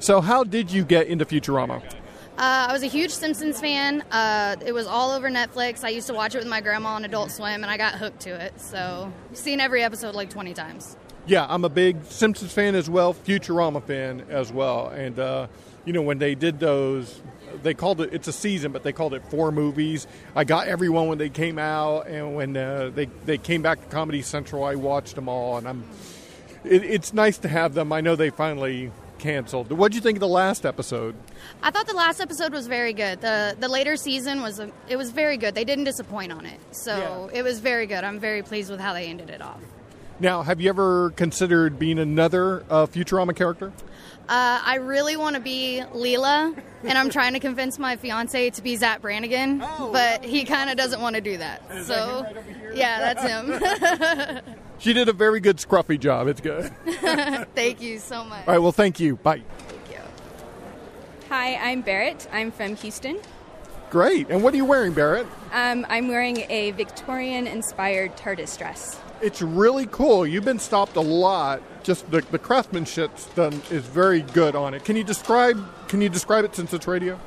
So, 0.00 0.20
how 0.20 0.42
did 0.42 0.72
you 0.72 0.84
get 0.84 1.06
into 1.06 1.24
Futurama? 1.24 1.80
Uh, 1.84 2.66
I 2.68 2.72
was 2.72 2.82
a 2.82 2.88
huge 2.88 3.12
Simpsons 3.12 3.60
fan. 3.60 4.02
Uh, 4.10 4.56
it 4.66 4.72
was 4.72 4.88
all 4.88 5.12
over 5.12 5.30
Netflix. 5.30 5.84
I 5.84 5.90
used 5.90 6.08
to 6.08 6.12
watch 6.14 6.34
it 6.34 6.38
with 6.38 6.48
my 6.48 6.60
grandma 6.60 6.88
on 6.88 7.04
Adult 7.04 7.30
Swim, 7.30 7.62
and 7.62 7.66
I 7.66 7.76
got 7.76 7.94
hooked 7.94 8.18
to 8.22 8.30
it. 8.30 8.60
So, 8.60 9.12
seen 9.32 9.60
every 9.60 9.84
episode 9.84 10.16
like 10.16 10.28
20 10.28 10.54
times. 10.54 10.96
Yeah, 11.26 11.46
I'm 11.48 11.64
a 11.64 11.68
big 11.68 12.04
Simpsons 12.04 12.52
fan 12.52 12.76
as 12.76 12.88
well, 12.88 13.12
Futurama 13.12 13.82
fan 13.82 14.24
as 14.30 14.52
well. 14.52 14.88
And, 14.88 15.18
uh, 15.18 15.48
you 15.84 15.92
know, 15.92 16.02
when 16.02 16.18
they 16.18 16.36
did 16.36 16.60
those, 16.60 17.20
they 17.64 17.74
called 17.74 18.00
it, 18.00 18.12
it's 18.12 18.28
a 18.28 18.32
season, 18.32 18.70
but 18.70 18.84
they 18.84 18.92
called 18.92 19.12
it 19.12 19.24
four 19.28 19.50
movies. 19.50 20.06
I 20.36 20.44
got 20.44 20.68
everyone 20.68 21.08
when 21.08 21.18
they 21.18 21.28
came 21.28 21.58
out, 21.58 22.06
and 22.06 22.36
when 22.36 22.56
uh, 22.56 22.90
they, 22.94 23.06
they 23.24 23.38
came 23.38 23.60
back 23.60 23.80
to 23.80 23.86
Comedy 23.86 24.22
Central, 24.22 24.62
I 24.62 24.76
watched 24.76 25.16
them 25.16 25.28
all. 25.28 25.56
And 25.56 25.68
I'm, 25.68 25.84
it, 26.64 26.84
it's 26.84 27.12
nice 27.12 27.38
to 27.38 27.48
have 27.48 27.74
them. 27.74 27.92
I 27.92 28.00
know 28.00 28.14
they 28.14 28.30
finally 28.30 28.92
canceled. 29.18 29.72
What 29.72 29.90
did 29.90 29.96
you 29.96 30.02
think 30.02 30.16
of 30.16 30.20
the 30.20 30.28
last 30.28 30.64
episode? 30.64 31.16
I 31.60 31.72
thought 31.72 31.88
the 31.88 31.96
last 31.96 32.20
episode 32.20 32.52
was 32.52 32.68
very 32.68 32.92
good. 32.92 33.20
the 33.20 33.56
The 33.58 33.68
later 33.68 33.96
season 33.96 34.42
was 34.42 34.60
a, 34.60 34.70
it 34.88 34.96
was 34.96 35.10
very 35.10 35.38
good. 35.38 35.56
They 35.56 35.64
didn't 35.64 35.84
disappoint 35.84 36.30
on 36.30 36.46
it, 36.46 36.60
so 36.70 37.30
it 37.32 37.42
was 37.42 37.58
very 37.58 37.86
good. 37.86 38.04
I'm 38.04 38.20
very 38.20 38.42
pleased 38.42 38.70
with 38.70 38.78
how 38.78 38.92
they 38.92 39.06
ended 39.06 39.30
it 39.30 39.42
off. 39.42 39.60
Now, 40.18 40.42
have 40.42 40.60
you 40.60 40.68
ever 40.70 41.10
considered 41.10 41.78
being 41.78 41.98
another 41.98 42.64
uh, 42.70 42.86
Futurama 42.86 43.36
character? 43.36 43.72
Uh, 44.28 44.60
I 44.64 44.76
really 44.76 45.16
want 45.16 45.36
to 45.36 45.42
be 45.42 45.82
Leela, 45.92 46.56
and 46.82 46.98
I'm 46.98 47.10
trying 47.10 47.34
to 47.34 47.40
convince 47.40 47.78
my 47.78 47.96
fiance 47.96 48.50
to 48.50 48.62
be 48.62 48.74
Zapp 48.76 49.02
Brannigan, 49.02 49.58
but 49.58 50.24
he 50.24 50.44
kind 50.44 50.68
of 50.68 50.76
doesn't 50.76 51.00
want 51.00 51.14
to 51.14 51.22
do 51.22 51.36
that. 51.36 51.62
so, 51.84 52.26
yeah, 52.74 53.14
that's 53.14 53.22
him. 53.22 54.42
She 54.78 54.92
did 54.92 55.08
a 55.08 55.12
very 55.12 55.40
good 55.40 55.56
scruffy 55.56 55.98
job. 55.98 56.28
It's 56.28 56.40
good. 56.40 56.70
Thank 57.54 57.80
you 57.80 57.98
so 57.98 58.24
much. 58.24 58.46
All 58.46 58.52
right, 58.54 58.58
well, 58.58 58.72
thank 58.72 59.00
you. 59.00 59.16
Bye. 59.16 59.42
Thank 59.68 59.90
you. 59.90 60.00
Hi, 61.28 61.56
I'm 61.56 61.82
Barrett. 61.82 62.28
I'm 62.32 62.52
from 62.52 62.76
Houston. 62.76 63.18
Great. 63.90 64.28
And 64.28 64.42
what 64.42 64.52
are 64.52 64.56
you 64.56 64.64
wearing, 64.64 64.92
Barrett? 64.92 65.26
Um, 65.52 65.86
I'm 65.88 66.08
wearing 66.08 66.38
a 66.50 66.72
Victorian 66.72 67.46
inspired 67.46 68.16
TARDIS 68.16 68.58
dress. 68.58 69.00
It's 69.22 69.40
really 69.40 69.86
cool. 69.86 70.26
You've 70.26 70.44
been 70.44 70.58
stopped 70.58 70.96
a 70.96 71.00
lot. 71.00 71.62
Just 71.82 72.10
the, 72.10 72.20
the 72.20 72.38
craftsmanship 72.38 73.10
done 73.34 73.54
is 73.70 73.84
very 73.84 74.22
good 74.22 74.54
on 74.54 74.74
it. 74.74 74.84
Can 74.84 74.96
you 74.96 75.04
describe? 75.04 75.58
Can 75.88 76.00
you 76.00 76.08
describe 76.08 76.44
it 76.44 76.54
since 76.54 76.74
it's 76.74 76.86
radio? 76.86 77.18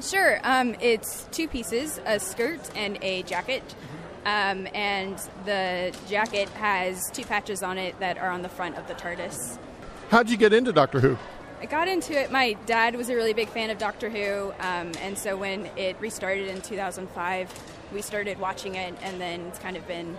Sure. 0.00 0.40
Um, 0.44 0.76
it's 0.80 1.26
two 1.32 1.48
pieces 1.48 2.00
a 2.04 2.20
skirt 2.20 2.70
and 2.76 2.98
a 3.02 3.22
jacket. 3.22 3.62
Um, 4.24 4.68
and 4.74 5.16
the 5.46 5.96
jacket 6.08 6.50
has 6.50 7.10
two 7.12 7.24
patches 7.24 7.62
on 7.62 7.78
it 7.78 7.98
that 8.00 8.18
are 8.18 8.30
on 8.30 8.42
the 8.42 8.48
front 8.48 8.76
of 8.76 8.86
the 8.86 8.94
TARDIS. 8.94 9.56
How'd 10.10 10.28
you 10.28 10.36
get 10.36 10.52
into 10.52 10.72
Doctor 10.72 11.00
Who? 11.00 11.16
I 11.60 11.66
got 11.66 11.88
into 11.88 12.12
it. 12.12 12.30
My 12.30 12.52
dad 12.66 12.94
was 12.94 13.08
a 13.08 13.14
really 13.14 13.32
big 13.32 13.48
fan 13.48 13.70
of 13.70 13.78
Doctor 13.78 14.10
Who, 14.10 14.52
um, 14.60 14.92
and 15.00 15.18
so 15.18 15.36
when 15.36 15.66
it 15.76 15.96
restarted 15.98 16.48
in 16.48 16.60
2005, 16.60 17.52
we 17.92 18.02
started 18.02 18.38
watching 18.38 18.74
it, 18.74 18.94
and 19.02 19.20
then 19.20 19.40
it's 19.46 19.58
kind 19.58 19.76
of 19.76 19.86
been 19.88 20.16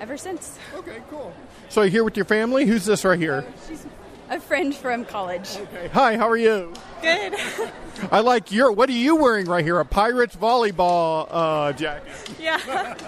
ever 0.00 0.16
since. 0.16 0.58
Okay, 0.74 0.98
cool. 1.10 1.32
So 1.68 1.82
you're 1.82 1.90
here 1.90 2.04
with 2.04 2.16
your 2.16 2.24
family? 2.26 2.66
Who's 2.66 2.84
this 2.84 3.04
right 3.04 3.18
here? 3.18 3.44
She's 3.68 3.84
a 4.30 4.40
friend 4.40 4.74
from 4.74 5.04
college. 5.04 5.56
Okay. 5.56 5.88
Hi, 5.88 6.16
how 6.16 6.28
are 6.28 6.36
you? 6.36 6.72
Good. 7.02 7.34
I 8.10 8.20
like 8.20 8.52
your. 8.52 8.72
What 8.72 8.88
are 8.88 8.92
you 8.92 9.16
wearing 9.16 9.46
right 9.46 9.64
here? 9.64 9.78
A 9.80 9.84
Pirates 9.84 10.36
volleyball 10.36 11.26
uh, 11.30 11.72
jacket. 11.72 12.12
yeah. 12.40 12.94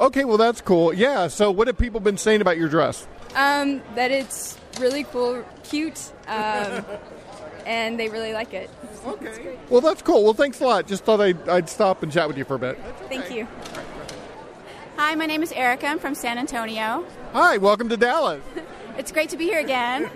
Okay, 0.00 0.24
well 0.24 0.38
that's 0.38 0.62
cool. 0.62 0.94
Yeah. 0.94 1.28
So 1.28 1.50
what 1.50 1.66
have 1.66 1.76
people 1.76 2.00
been 2.00 2.16
saying 2.16 2.40
about 2.40 2.56
your 2.56 2.70
dress? 2.70 3.06
Um, 3.34 3.82
that 3.96 4.10
it's 4.10 4.56
really 4.80 5.04
cool, 5.04 5.44
cute, 5.62 6.10
um, 6.26 6.84
and 7.66 8.00
they 8.00 8.08
really 8.08 8.32
like 8.32 8.54
it. 8.54 8.70
Okay. 9.06 9.58
Well, 9.68 9.82
that's 9.82 10.00
cool. 10.00 10.24
Well, 10.24 10.32
thanks 10.32 10.58
a 10.60 10.64
lot. 10.64 10.86
Just 10.86 11.04
thought 11.04 11.20
I'd, 11.20 11.46
I'd 11.50 11.68
stop 11.68 12.02
and 12.02 12.10
chat 12.10 12.28
with 12.28 12.38
you 12.38 12.46
for 12.46 12.54
a 12.54 12.58
bit. 12.58 12.78
Thank 13.10 13.30
you. 13.30 13.46
Hi, 14.96 15.16
my 15.16 15.26
name 15.26 15.42
is 15.42 15.50
Erica. 15.50 15.88
I'm 15.88 15.98
from 15.98 16.14
San 16.14 16.38
Antonio. 16.38 17.04
Hi, 17.32 17.56
welcome 17.56 17.88
to 17.88 17.96
Dallas. 17.96 18.42
It's 18.96 19.10
great 19.10 19.30
to 19.30 19.36
be 19.36 19.46
here 19.46 19.58
again. 19.58 20.08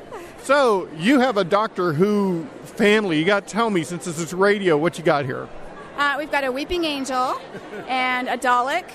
So 0.44 0.88
you 0.96 1.18
have 1.18 1.36
a 1.36 1.42
Doctor 1.42 1.92
Who 1.92 2.44
family. 2.62 3.18
You 3.18 3.24
got 3.24 3.48
to 3.48 3.52
tell 3.52 3.70
me 3.70 3.82
since 3.82 4.04
this 4.04 4.20
is 4.20 4.32
radio, 4.32 4.78
what 4.78 4.96
you 4.96 5.02
got 5.02 5.24
here? 5.24 5.48
Uh, 5.96 6.14
we've 6.16 6.30
got 6.30 6.44
a 6.44 6.52
Weeping 6.52 6.84
Angel 6.84 7.40
and 7.88 8.28
a 8.28 8.38
Dalek 8.38 8.88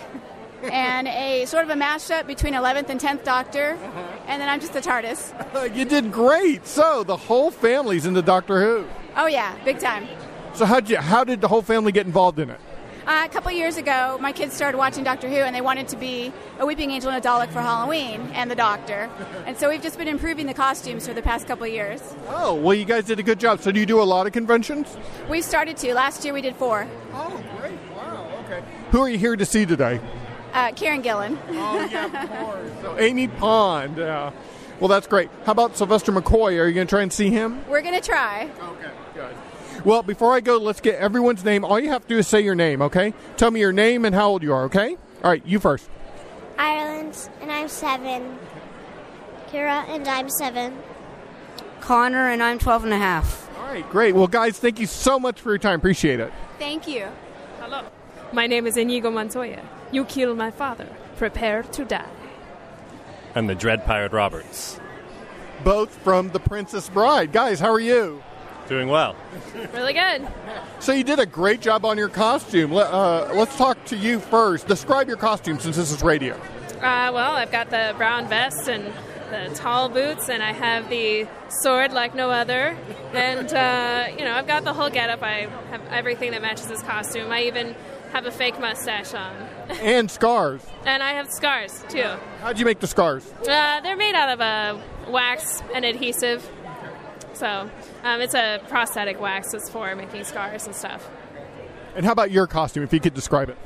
and 0.72 1.10
a 1.10 1.44
sort 1.48 1.66
of 1.66 1.70
a 1.70 1.74
mashup 1.74 2.28
between 2.28 2.54
11th 2.54 2.88
and 2.88 2.98
10th 2.98 3.26
Doctor, 3.26 3.78
and 4.26 4.42
then 4.42 4.48
I'm 4.48 4.62
just 4.62 4.72
the 4.72 4.80
TARDIS. 4.80 5.76
you 5.76 5.84
did 5.84 6.14
great. 6.14 6.66
So 6.66 7.04
the 7.04 7.18
whole 7.18 7.52
family's 7.52 8.06
into 8.06 8.22
Doctor 8.22 8.62
Who. 8.62 8.88
Oh 9.18 9.28
yeah, 9.28 9.54
big 9.66 9.80
time. 9.80 10.08
So 10.54 10.64
how 10.64 10.80
you? 10.80 10.96
How 10.96 11.26
did 11.26 11.42
the 11.42 11.50
whole 11.50 11.62
family 11.62 11.92
get 11.92 12.06
involved 12.06 12.40
in 12.40 12.50
it? 12.50 12.60
Uh, 13.06 13.24
a 13.26 13.30
couple 13.30 13.52
years 13.52 13.76
ago, 13.76 14.18
my 14.22 14.32
kids 14.32 14.54
started 14.54 14.78
watching 14.78 15.04
Doctor 15.04 15.28
Who, 15.28 15.36
and 15.36 15.54
they 15.54 15.60
wanted 15.60 15.90
to 15.90 15.98
be 15.98 16.32
a 16.58 16.66
Weeping 16.66 16.90
Angel 16.92 17.12
and 17.12 17.24
a 17.24 17.28
Dalek 17.28 17.50
for 17.50 17.60
Halloween, 17.60 18.22
and 18.34 18.50
the 18.50 18.56
Doctor. 18.56 19.10
And 19.46 19.58
so 19.58 19.68
we've 19.70 19.82
just 19.82 19.98
been 19.98 20.08
improving 20.08 20.48
the 20.48 20.54
costumes 20.54 21.06
for 21.06 21.14
the 21.14 21.22
past 21.22 21.46
couple 21.46 21.68
years. 21.68 22.02
Oh, 22.30 22.54
well, 22.54 22.74
you 22.74 22.86
guys 22.86 23.04
did 23.04 23.20
a 23.20 23.24
good 23.24 23.42
job. 23.42 23.60
So 23.60 23.74
do 23.74 23.80
you 23.82 23.86
do 23.86 24.02
a 24.02 24.04
lot 24.04 24.26
of 24.26 24.32
conventions? 24.32 24.96
We've 25.30 25.44
started 25.44 25.76
to. 25.78 25.94
Last 25.94 26.24
year 26.24 26.34
we 26.34 26.42
did 26.42 26.56
four. 26.56 26.88
Oh, 27.14 27.44
great! 27.60 27.78
Wow. 27.94 28.30
Okay. 28.46 28.64
Who 28.92 29.02
are 29.02 29.10
you 29.10 29.18
here 29.18 29.36
to 29.36 29.46
see 29.46 29.66
today? 29.66 30.00
Uh, 30.54 30.72
Karen 30.72 31.02
Gillan. 31.02 31.38
Oh 31.50 31.86
yeah, 31.92 32.24
of 32.24 32.30
course. 32.30 32.72
So 32.84 33.00
Amy 33.00 33.28
Pond. 33.28 33.98
Yeah. 33.98 34.32
Well, 34.80 34.88
that's 34.88 35.08
great. 35.08 35.30
How 35.46 35.52
about 35.52 35.76
Sylvester 35.76 36.12
McCoy? 36.12 36.58
Are 36.60 36.68
you 36.68 36.74
going 36.74 36.88
to 36.88 36.90
try 36.90 37.02
and 37.02 37.12
see 37.12 37.30
him? 37.30 37.64
We're 37.70 37.82
going 37.82 38.00
to 38.00 38.06
try. 38.06 38.50
Okay. 38.62 38.92
Well, 39.86 40.02
before 40.02 40.34
I 40.34 40.40
go, 40.40 40.58
let's 40.58 40.80
get 40.80 40.96
everyone's 40.96 41.44
name. 41.44 41.66
All 41.66 41.78
you 41.78 41.90
have 41.90 42.04
to 42.04 42.08
do 42.08 42.18
is 42.18 42.28
say 42.28 42.40
your 42.40 42.56
name, 42.56 42.82
okay? 42.82 43.14
Tell 43.36 43.52
me 43.52 43.60
your 43.60 43.74
name 43.74 44.06
and 44.06 44.16
how 44.16 44.30
old 44.30 44.42
you 44.42 44.54
are, 44.54 44.64
okay? 44.66 44.96
All 45.24 45.30
right, 45.30 45.46
you 45.46 45.60
first. 45.60 45.90
Ireland, 46.58 47.18
and 47.42 47.52
I'm 47.52 47.68
seven. 47.68 48.38
Kira, 49.50 49.86
and 49.90 50.08
I'm 50.08 50.30
seven. 50.30 50.78
Connor, 51.82 52.30
and 52.30 52.42
I'm 52.42 52.60
12 52.60 52.86
and 52.86 52.94
a 52.94 52.98
half. 52.98 53.50
All 53.58 53.66
right, 53.66 53.88
great. 53.90 54.16
Well, 54.16 54.28
guys, 54.28 54.58
thank 54.58 54.80
you 54.80 54.88
so 54.88 55.20
much 55.20 55.42
for 55.42 55.50
your 55.50 55.58
time. 55.58 55.80
Appreciate 55.80 56.22
it. 56.22 56.32
Thank 56.60 56.88
you. 56.88 57.08
Hello. 57.60 57.86
My 58.32 58.48
name 58.48 58.66
is 58.66 58.78
Inigo 58.78 59.12
Montoya. 59.12 59.62
You 59.92 60.06
killed 60.06 60.38
my 60.38 60.52
father. 60.52 60.88
Prepare 61.18 61.64
to 61.64 61.84
die. 61.84 62.10
I'm 63.36 63.48
the 63.48 63.56
Dread 63.56 63.86
Pirate 63.86 64.14
Roberts. 64.14 64.80
Both 65.66 65.94
from 66.04 66.30
The 66.30 66.40
Princess 66.40 66.90
Bride. 66.90 67.34
Guys, 67.34 67.60
how 67.60 67.72
are 67.72 67.80
you? 67.80 68.24
Doing 68.68 68.88
well. 68.88 69.16
Really 69.74 69.94
good. 69.94 70.28
So 70.80 70.94
you 70.94 71.04
did 71.04 71.20
a 71.20 71.26
great 71.26 71.60
job 71.60 71.86
on 71.86 71.98
your 71.98 72.10
costume. 72.10 72.72
Let, 72.72 72.92
uh, 72.92 73.32
let's 73.34 73.58
talk 73.58 73.84
to 73.86 73.98
you 73.98 74.20
first. 74.20 74.68
Describe 74.68 75.08
your 75.08 75.18
costume 75.18 75.60
since 75.60 75.76
this 75.76 75.92
is 75.92 76.02
radio. 76.02 76.36
Uh, 76.78 77.12
well, 77.14 77.32
I've 77.34 77.52
got 77.52 77.70
the 77.70 77.94
brown 77.98 78.28
vest 78.28 78.68
and 78.68 78.94
the 79.30 79.54
tall 79.56 79.90
boots, 79.90 80.30
and 80.30 80.44
I 80.44 80.54
have 80.54 80.90
the 80.90 81.28
sword 81.50 81.92
like 81.92 82.14
no 82.16 82.30
other. 82.30 82.78
And, 83.14 83.52
uh, 83.54 84.08
you 84.18 84.24
know, 84.24 84.34
I've 84.34 84.48
got 84.48 84.64
the 84.64 84.74
whole 84.74 84.90
getup. 84.90 85.24
I 85.24 85.48
have 85.70 85.82
everything 85.90 86.32
that 86.32 86.42
matches 86.42 86.68
this 86.68 86.82
costume. 86.84 87.32
I 87.32 87.44
even 87.44 87.76
have 88.12 88.26
a 88.26 88.32
fake 88.32 88.60
mustache 88.60 89.14
on. 89.14 89.36
and 89.82 90.10
scars. 90.10 90.62
And 90.86 91.02
I 91.02 91.14
have 91.14 91.28
scars, 91.30 91.84
too. 91.90 92.16
How'd 92.42 92.60
you 92.60 92.66
make 92.66 92.80
the 92.80 92.88
scars? 92.88 93.26
Uh, 93.42 93.82
they're 93.82 93.98
made 93.98 94.16
out 94.16 94.30
of 94.30 94.42
uh, 94.42 94.78
wax 95.10 95.64
and 95.74 95.84
adhesive. 95.84 96.48
So 97.34 97.70
um, 98.04 98.22
it's 98.22 98.36
a 98.36 98.62
prosthetic 98.68 99.20
wax. 99.20 99.54
It's 99.54 99.70
for 99.70 99.96
making 99.96 100.24
scars 100.26 100.66
and 100.66 100.76
stuff. 100.76 101.10
And 101.96 102.06
how 102.06 102.12
about 102.12 102.32
your 102.32 102.48
costume, 102.48 102.84
if 102.84 102.94
you 102.94 103.00
could 103.00 103.14
describe 103.14 103.50
it? 103.50 103.58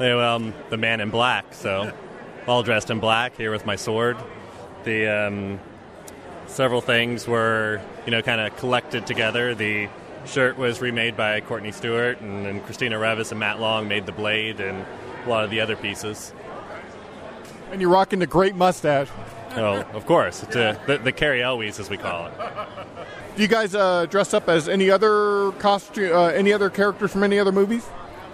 Yeah, 0.00 0.16
well, 0.16 0.36
I'm 0.36 0.54
the 0.70 0.76
man 0.76 1.00
in 1.00 1.10
black, 1.10 1.46
so 1.52 1.92
all 2.46 2.62
dressed 2.62 2.90
in 2.90 3.00
black 3.00 3.36
here 3.36 3.50
with 3.50 3.66
my 3.66 3.76
sword. 3.76 4.16
The 4.84 5.06
um, 5.06 5.60
several 6.46 6.80
things 6.80 7.26
were, 7.26 7.80
you 8.06 8.10
know, 8.10 8.22
kind 8.22 8.40
of 8.40 8.56
collected 8.56 9.06
together. 9.06 9.54
The 9.54 9.88
shirt 10.24 10.56
was 10.56 10.80
remade 10.80 11.16
by 11.16 11.40
Courtney 11.40 11.72
Stewart, 11.72 12.20
and 12.20 12.46
then 12.46 12.60
Christina 12.62 12.96
Revis 12.96 13.32
and 13.32 13.40
Matt 13.40 13.60
Long 13.60 13.88
made 13.88 14.06
the 14.06 14.12
blade, 14.12 14.60
and 14.60 14.84
a 15.26 15.28
lot 15.28 15.44
of 15.44 15.50
the 15.50 15.60
other 15.60 15.76
pieces. 15.76 16.32
And 17.70 17.80
you're 17.80 17.90
rocking 17.90 18.18
the 18.18 18.26
great 18.26 18.54
mustache. 18.54 19.08
Oh, 19.56 19.84
of 19.92 20.06
course, 20.06 20.42
it's 20.42 20.56
a, 20.56 20.80
the, 20.86 20.98
the 20.98 21.12
Cary 21.12 21.42
Elwes, 21.42 21.78
as 21.80 21.90
we 21.90 21.96
call 21.96 22.28
it. 22.28 22.32
Do 23.38 23.42
you 23.42 23.48
guys 23.48 23.72
uh, 23.72 24.06
dress 24.06 24.34
up 24.34 24.48
as 24.48 24.68
any 24.68 24.90
other 24.90 25.52
costume, 25.60 26.12
uh, 26.12 26.26
any 26.30 26.52
other 26.52 26.68
characters 26.70 27.12
from 27.12 27.22
any 27.22 27.38
other 27.38 27.52
movies? 27.52 27.88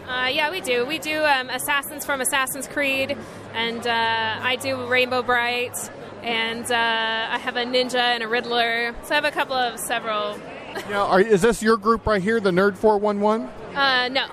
Uh, 0.09 0.31
yeah, 0.33 0.51
we 0.51 0.62
do. 0.62 0.87
We 0.87 0.99
do 0.99 1.23
um, 1.23 1.51
assassins 1.51 2.07
from 2.07 2.23
Assassin's 2.23 2.67
Creed, 2.67 3.14
and 3.53 3.87
uh, 3.87 4.38
I 4.40 4.57
do 4.57 4.87
Rainbow 4.87 5.23
Brite, 5.23 5.77
and 6.23 6.64
uh, 6.73 6.75
I 6.75 7.37
have 7.37 7.57
a 7.57 7.64
ninja 7.64 7.97
and 7.97 8.23
a 8.23 8.29
Riddler. 8.29 8.95
So 9.05 9.11
I 9.11 9.14
have 9.17 9.27
a 9.27 9.31
couple 9.31 9.55
of 9.55 9.79
several. 9.79 10.38
Now, 10.88 11.07
are, 11.09 11.21
is 11.21 11.43
this 11.43 11.62
your 11.62 11.77
group 11.77 12.07
right 12.07 12.23
here, 12.23 12.40
the 12.40 12.51
Nerd 12.51 12.77
411? 12.79 13.47
Uh, 13.77 14.09
no. 14.09 14.27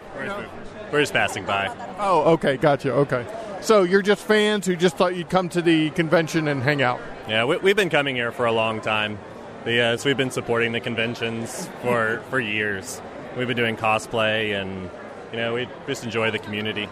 We're 0.89 1.01
just 1.01 1.11
passing 1.11 1.45
by. 1.45 1.67
Oh, 1.99 2.31
okay, 2.31 2.55
gotcha. 2.55 2.93
Okay. 2.93 3.25
So 3.59 3.83
you're 3.83 4.01
just 4.01 4.23
fans 4.23 4.65
who 4.65 4.77
just 4.77 4.95
thought 4.95 5.17
you'd 5.17 5.29
come 5.29 5.49
to 5.49 5.61
the 5.61 5.89
convention 5.89 6.47
and 6.47 6.63
hang 6.63 6.81
out. 6.81 7.01
Yeah, 7.27 7.43
we, 7.43 7.57
we've 7.57 7.75
been 7.75 7.89
coming 7.89 8.15
here 8.15 8.31
for 8.31 8.45
a 8.45 8.53
long 8.53 8.79
time. 8.79 9.19
The, 9.65 9.79
uh, 9.79 9.97
so 9.97 10.09
we've 10.09 10.17
been 10.17 10.31
supporting 10.31 10.71
the 10.71 10.79
conventions 10.79 11.69
for, 11.83 12.23
for 12.31 12.39
years. 12.39 12.99
We've 13.37 13.47
been 13.47 13.57
doing 13.57 13.77
cosplay, 13.77 14.59
and 14.59 14.89
you 15.31 15.37
know, 15.37 15.53
we 15.53 15.67
just 15.85 16.03
enjoy 16.03 16.31
the 16.31 16.39
community. 16.39 16.89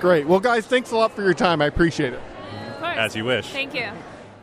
Great. 0.00 0.26
Well, 0.26 0.40
guys, 0.40 0.66
thanks 0.66 0.90
a 0.90 0.96
lot 0.96 1.12
for 1.12 1.22
your 1.22 1.34
time. 1.34 1.60
I 1.60 1.66
appreciate 1.66 2.14
it. 2.14 2.20
Of 2.20 2.78
course. 2.80 2.96
As 2.96 3.14
you 3.14 3.24
wish. 3.24 3.48
Thank 3.50 3.74
you. 3.74 3.90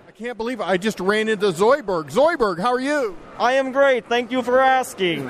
I 0.08 0.12
can't 0.12 0.38
believe 0.38 0.60
it. 0.60 0.68
I 0.68 0.78
just 0.78 1.00
ran 1.00 1.28
into 1.28 1.48
Zoidberg. 1.48 2.12
Zoidberg, 2.12 2.60
how 2.60 2.72
are 2.72 2.80
you? 2.80 3.18
I 3.40 3.54
am 3.54 3.72
great. 3.72 4.06
Thank 4.06 4.32
you 4.32 4.44
for 4.44 4.60
asking. 4.60 5.28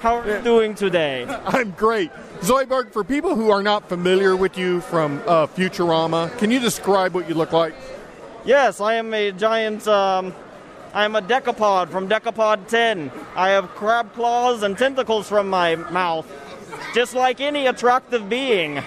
How 0.00 0.16
are 0.16 0.38
you 0.38 0.42
doing 0.42 0.74
today? 0.74 1.24
I'm 1.46 1.70
great. 1.70 2.10
Zoidberg, 2.40 2.92
for 2.92 3.04
people 3.04 3.36
who 3.36 3.50
are 3.50 3.62
not 3.62 3.88
familiar 3.88 4.34
with 4.34 4.58
you 4.58 4.80
from 4.80 5.22
uh, 5.26 5.46
Futurama, 5.46 6.36
can 6.38 6.50
you 6.50 6.58
describe 6.58 7.14
what 7.14 7.28
you 7.28 7.34
look 7.34 7.52
like? 7.52 7.74
Yes, 8.44 8.80
I 8.80 8.94
am 8.94 9.14
a 9.14 9.30
giant. 9.30 9.86
Um, 9.86 10.34
I 10.92 11.04
am 11.04 11.14
a 11.14 11.22
decapod 11.22 11.88
from 11.90 12.08
Decapod 12.08 12.66
10. 12.66 13.12
I 13.36 13.50
have 13.50 13.68
crab 13.70 14.12
claws 14.14 14.62
and 14.62 14.76
tentacles 14.76 15.28
from 15.28 15.48
my 15.48 15.76
mouth, 15.76 16.26
just 16.94 17.14
like 17.14 17.40
any 17.40 17.66
attractive 17.66 18.28
being. 18.28 18.82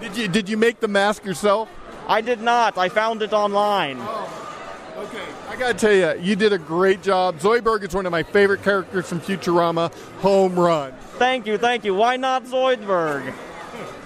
Did 0.00 0.16
you 0.16 0.28
did 0.28 0.48
you 0.48 0.56
make 0.58 0.80
the 0.80 0.88
mask 0.88 1.24
yourself? 1.24 1.70
I 2.06 2.20
did 2.20 2.40
not. 2.42 2.76
I 2.76 2.90
found 2.90 3.22
it 3.22 3.32
online. 3.32 3.96
Oh, 4.00 5.08
okay, 5.08 5.24
I 5.48 5.56
gotta 5.56 5.74
tell 5.74 5.92
you, 5.92 6.20
you 6.20 6.36
did 6.36 6.52
a 6.52 6.58
great 6.58 7.02
job. 7.02 7.38
Zoidberg 7.38 7.82
is 7.82 7.94
one 7.94 8.04
of 8.04 8.12
my 8.12 8.22
favorite 8.22 8.62
characters 8.62 9.08
from 9.08 9.20
Futurama. 9.20 9.92
Home 10.20 10.58
run. 10.58 10.92
Thank 11.18 11.46
you, 11.46 11.56
thank 11.56 11.84
you. 11.84 11.94
Why 11.94 12.16
not 12.16 12.44
Zoidberg? 12.44 13.32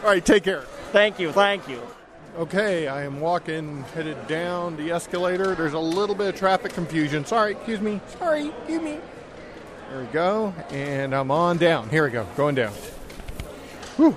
All 0.02 0.10
right, 0.10 0.24
take 0.24 0.44
care. 0.44 0.62
Thank 0.92 1.18
you, 1.18 1.32
thank 1.32 1.68
you. 1.68 1.82
Okay, 2.38 2.86
I 2.86 3.02
am 3.02 3.20
walking, 3.20 3.82
headed 3.94 4.28
down 4.28 4.76
the 4.76 4.92
escalator. 4.92 5.56
There's 5.56 5.72
a 5.72 5.78
little 5.80 6.14
bit 6.14 6.28
of 6.28 6.36
traffic 6.36 6.72
confusion. 6.72 7.24
Sorry, 7.24 7.52
excuse 7.52 7.80
me. 7.80 8.00
Sorry, 8.18 8.48
excuse 8.48 8.80
me. 8.80 8.98
There 9.90 10.00
we 10.00 10.06
go, 10.06 10.54
and 10.70 11.12
I'm 11.12 11.32
on 11.32 11.58
down. 11.58 11.90
Here 11.90 12.04
we 12.04 12.10
go, 12.10 12.24
going 12.36 12.54
down. 12.54 12.72
Whew. 13.96 14.16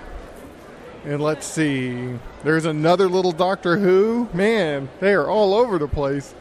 And 1.05 1.21
let's 1.21 1.47
see. 1.47 2.13
There's 2.43 2.65
another 2.65 3.09
little 3.09 3.31
Doctor 3.31 3.77
Who. 3.77 4.29
Man, 4.31 4.89
they 4.99 5.13
are 5.13 5.27
all 5.27 5.55
over 5.55 5.79
the 5.79 5.87
place. 5.87 6.35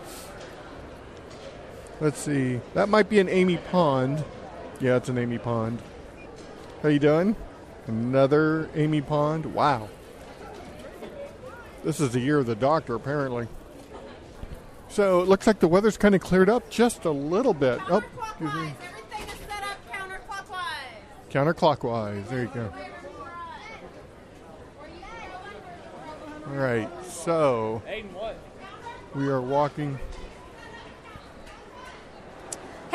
Let's 2.00 2.18
see. 2.18 2.60
That 2.74 2.90
might 2.90 3.08
be 3.08 3.18
an 3.18 3.30
Amy 3.30 3.56
Pond. 3.56 4.22
Yeah, 4.78 4.96
it's 4.96 5.08
an 5.08 5.16
Amy 5.16 5.38
Pond. 5.38 5.80
How 6.82 6.90
you 6.90 6.98
doing? 6.98 7.34
Another 7.86 8.68
Amy 8.74 9.00
Pond. 9.00 9.46
Wow. 9.54 9.88
This 11.84 12.00
is 12.00 12.12
the 12.12 12.20
year 12.20 12.38
of 12.38 12.46
the 12.46 12.54
Doctor, 12.54 12.94
apparently. 12.94 13.48
So 14.88 15.20
it 15.22 15.28
looks 15.28 15.46
like 15.46 15.58
the 15.58 15.68
weather's 15.68 15.96
kind 15.96 16.14
of 16.14 16.20
cleared 16.20 16.48
up 16.48 16.68
just 16.70 17.04
a 17.04 17.10
little 17.10 17.54
bit. 17.54 17.80
Oh, 17.88 18.02
excuse 18.20 18.54
me. 18.54 18.74
Counterclockwise. 21.30 22.28
There 22.28 22.42
you 22.42 22.50
go. 22.54 22.72
All 26.46 26.54
right. 26.54 26.88
So 27.06 27.82
we 29.14 29.28
are 29.28 29.40
walking. 29.40 29.98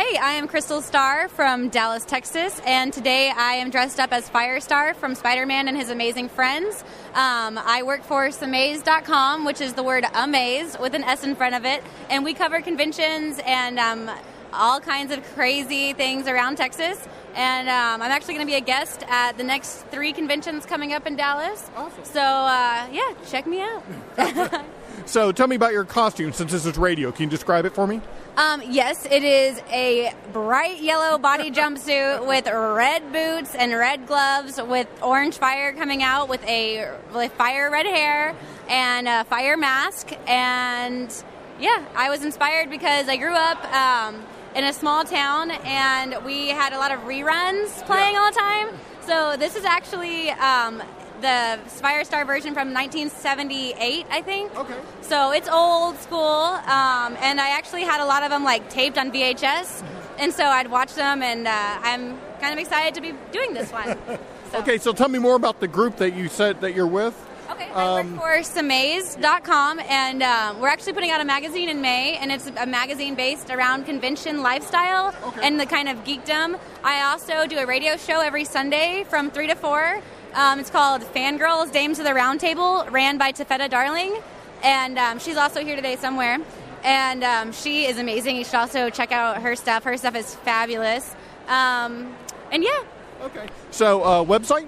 Hey, 0.09 0.17
I 0.17 0.33
am 0.33 0.47
Krystle 0.47 0.81
Starr 0.81 1.27
from 1.27 1.67
Dallas, 1.67 2.05
Texas, 2.05 2.61
and 2.65 2.93
today 2.93 3.29
I 3.29 3.55
am 3.55 3.69
dressed 3.69 3.99
up 3.99 4.13
as 4.13 4.29
Firestar 4.29 4.95
from 4.95 5.15
Spider 5.15 5.45
Man 5.45 5.67
and 5.67 5.75
His 5.75 5.89
Amazing 5.89 6.29
Friends. 6.29 6.85
Um, 7.13 7.57
I 7.57 7.83
work 7.83 8.03
for 8.03 8.29
Samaze.com, 8.29 9.43
which 9.43 9.59
is 9.59 9.73
the 9.73 9.83
word 9.83 10.05
amaze 10.13 10.77
with 10.79 10.95
an 10.95 11.03
S 11.03 11.25
in 11.25 11.35
front 11.35 11.55
of 11.55 11.65
it, 11.65 11.83
and 12.09 12.23
we 12.23 12.33
cover 12.33 12.61
conventions 12.61 13.41
and 13.45 13.77
um, 13.79 14.09
all 14.53 14.79
kinds 14.79 15.11
of 15.11 15.21
crazy 15.33 15.91
things 15.91 16.27
around 16.27 16.55
Texas. 16.55 17.05
And 17.35 17.67
um, 17.67 18.01
I'm 18.01 18.11
actually 18.11 18.35
going 18.35 18.47
to 18.47 18.51
be 18.51 18.57
a 18.57 18.61
guest 18.61 19.03
at 19.09 19.37
the 19.37 19.43
next 19.43 19.87
three 19.87 20.13
conventions 20.13 20.65
coming 20.65 20.93
up 20.93 21.05
in 21.05 21.17
Dallas. 21.17 21.69
Awesome. 21.75 22.05
So, 22.05 22.21
uh, 22.21 22.87
yeah, 22.93 23.13
check 23.27 23.45
me 23.45 23.59
out. 23.59 24.63
So 25.07 25.31
tell 25.31 25.47
me 25.47 25.55
about 25.55 25.71
your 25.71 25.85
costume 25.85 26.33
since 26.33 26.51
this 26.51 26.65
is 26.65 26.77
radio. 26.77 27.13
Can 27.13 27.23
you 27.23 27.29
describe 27.29 27.63
it 27.63 27.73
for 27.73 27.87
me? 27.87 28.01
Um, 28.35 28.61
yes, 28.67 29.05
it 29.05 29.23
is 29.23 29.57
a 29.71 30.13
bright 30.33 30.81
yellow 30.81 31.17
body 31.17 31.49
jumpsuit 31.49 32.27
with 32.27 32.45
red 32.45 33.13
boots 33.13 33.55
and 33.55 33.71
red 33.71 34.05
gloves 34.05 34.61
with 34.61 34.87
orange 35.01 35.37
fire 35.37 35.71
coming 35.71 36.03
out 36.03 36.27
with 36.27 36.43
a 36.43 36.93
with 37.15 37.31
fire 37.33 37.71
red 37.71 37.85
hair 37.85 38.35
and 38.67 39.07
a 39.07 39.23
fire 39.23 39.55
mask. 39.55 40.11
And 40.27 41.11
yeah, 41.57 41.85
I 41.95 42.09
was 42.09 42.25
inspired 42.25 42.69
because 42.69 43.07
I 43.07 43.15
grew 43.15 43.33
up 43.33 43.63
um, 43.73 44.21
in 44.55 44.65
a 44.65 44.73
small 44.73 45.05
town 45.05 45.51
and 45.51 46.17
we 46.25 46.49
had 46.49 46.73
a 46.73 46.77
lot 46.77 46.91
of 46.91 46.99
reruns 47.01 47.69
playing 47.85 48.17
all 48.17 48.29
the 48.29 48.37
time. 48.37 48.69
So 49.05 49.37
this 49.37 49.55
is 49.55 49.63
actually 49.63 50.31
um, 50.31 50.83
the 51.21 51.59
Firestar 51.81 52.25
version 52.25 52.53
from 52.53 52.73
1978, 52.73 54.05
I 54.09 54.21
think. 54.21 54.55
Okay. 54.57 54.75
So 55.01 55.31
it's 55.31 55.49
old 55.49 55.97
school, 55.99 56.21
um, 56.21 57.15
and 57.21 57.39
I 57.41 57.49
actually 57.49 57.83
had 57.83 58.01
a 58.01 58.05
lot 58.05 58.23
of 58.23 58.29
them 58.29 58.43
like 58.43 58.69
taped 58.69 58.97
on 58.97 59.11
VHS, 59.11 59.83
and 60.19 60.33
so 60.33 60.45
I'd 60.45 60.69
watch 60.69 60.93
them, 60.95 61.21
and 61.23 61.47
uh, 61.47 61.51
I'm 61.81 62.17
kind 62.39 62.53
of 62.53 62.59
excited 62.59 62.93
to 62.95 63.01
be 63.01 63.13
doing 63.31 63.53
this 63.53 63.71
one. 63.71 63.97
Okay, 64.55 64.77
so 64.77 64.93
tell 64.93 65.09
me 65.09 65.19
more 65.19 65.35
about 65.35 65.59
the 65.59 65.67
group 65.67 65.97
that 65.97 66.15
you 66.15 66.29
said 66.29 66.61
that 66.61 66.73
you're 66.73 66.87
with. 66.87 67.13
Okay, 67.51 67.67
I 67.75 67.99
Um, 67.99 68.15
work 68.15 68.21
for 68.21 68.61
Samaze.com, 68.61 69.81
and 69.81 70.23
um, 70.23 70.61
we're 70.61 70.69
actually 70.69 70.93
putting 70.93 71.11
out 71.11 71.19
a 71.19 71.25
magazine 71.25 71.67
in 71.67 71.81
May, 71.81 72.15
and 72.15 72.31
it's 72.31 72.49
a 72.55 72.65
magazine 72.65 73.15
based 73.15 73.49
around 73.49 73.85
convention 73.85 74.41
lifestyle 74.41 75.13
and 75.43 75.59
the 75.59 75.65
kind 75.65 75.89
of 75.89 75.97
geekdom. 76.05 76.57
I 76.81 77.01
also 77.11 77.45
do 77.45 77.57
a 77.57 77.65
radio 77.65 77.97
show 77.97 78.21
every 78.21 78.45
Sunday 78.45 79.03
from 79.09 79.31
3 79.31 79.47
to 79.47 79.55
4. 79.55 80.01
Um, 80.37 80.59
it's 80.59 80.69
called 80.69 81.01
Fangirls 81.01 81.71
Dames 81.71 81.97
of 81.97 82.05
the 82.05 82.11
Roundtable, 82.11 82.91
ran 82.91 83.17
by 83.17 83.31
Tafetta 83.31 83.67
Darling, 83.71 84.15
and 84.63 84.99
um, 84.99 85.17
she's 85.17 85.35
also 85.35 85.65
here 85.65 85.75
today 85.75 85.95
somewhere. 85.95 86.37
And 86.83 87.23
um, 87.23 87.51
she 87.51 87.87
is 87.87 87.97
amazing. 87.97 88.35
You 88.35 88.45
should 88.45 88.53
also 88.53 88.91
check 88.91 89.11
out 89.11 89.41
her 89.41 89.55
stuff. 89.55 89.83
Her 89.83 89.97
stuff 89.97 90.15
is 90.15 90.35
fabulous. 90.35 91.15
Um, 91.47 92.15
and 92.51 92.63
yeah. 92.63 92.83
Okay. 93.23 93.47
So 93.71 94.03
uh, 94.03 94.23
website? 94.23 94.67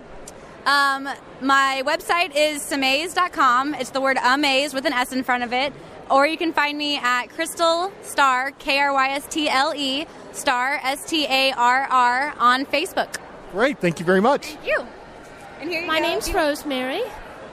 Um, 0.65 1.08
my 1.39 1.84
website 1.86 2.36
is 2.36 2.63
samaze.com. 2.63 3.75
It's 3.75 3.91
the 3.91 4.01
word 4.01 4.17
amaze 4.23 4.73
with 4.73 4.88
an 4.88 4.93
S 4.93 5.12
in 5.12 5.23
front 5.23 5.43
of 5.43 5.53
it. 5.53 5.71
Or 6.10 6.25
you 6.25 6.36
can 6.36 6.51
find 6.51 6.79
me 6.79 6.97
at 6.97 7.27
Krystle 7.27 7.91
Starr, 8.01 8.51
K 8.58 8.79
R 8.79 8.91
Y 8.91 9.10
S 9.10 9.27
T 9.27 9.47
L 9.47 9.75
E, 9.75 10.08
Starr, 10.32 10.79
S 10.82 11.05
T 11.05 11.27
A 11.27 11.51
R 11.51 11.84
R, 11.84 12.34
on 12.39 12.65
Facebook. 12.65 13.17
Great. 13.51 13.77
Thank 13.77 13.99
you 13.99 14.05
very 14.05 14.21
much. 14.21 14.47
Thank 14.47 14.65
you. 14.65 14.88
And 15.60 15.69
here 15.69 15.82
you 15.82 15.88
My 15.88 16.00
go. 16.00 16.08
name's 16.08 16.34
Rosemary. 16.34 17.02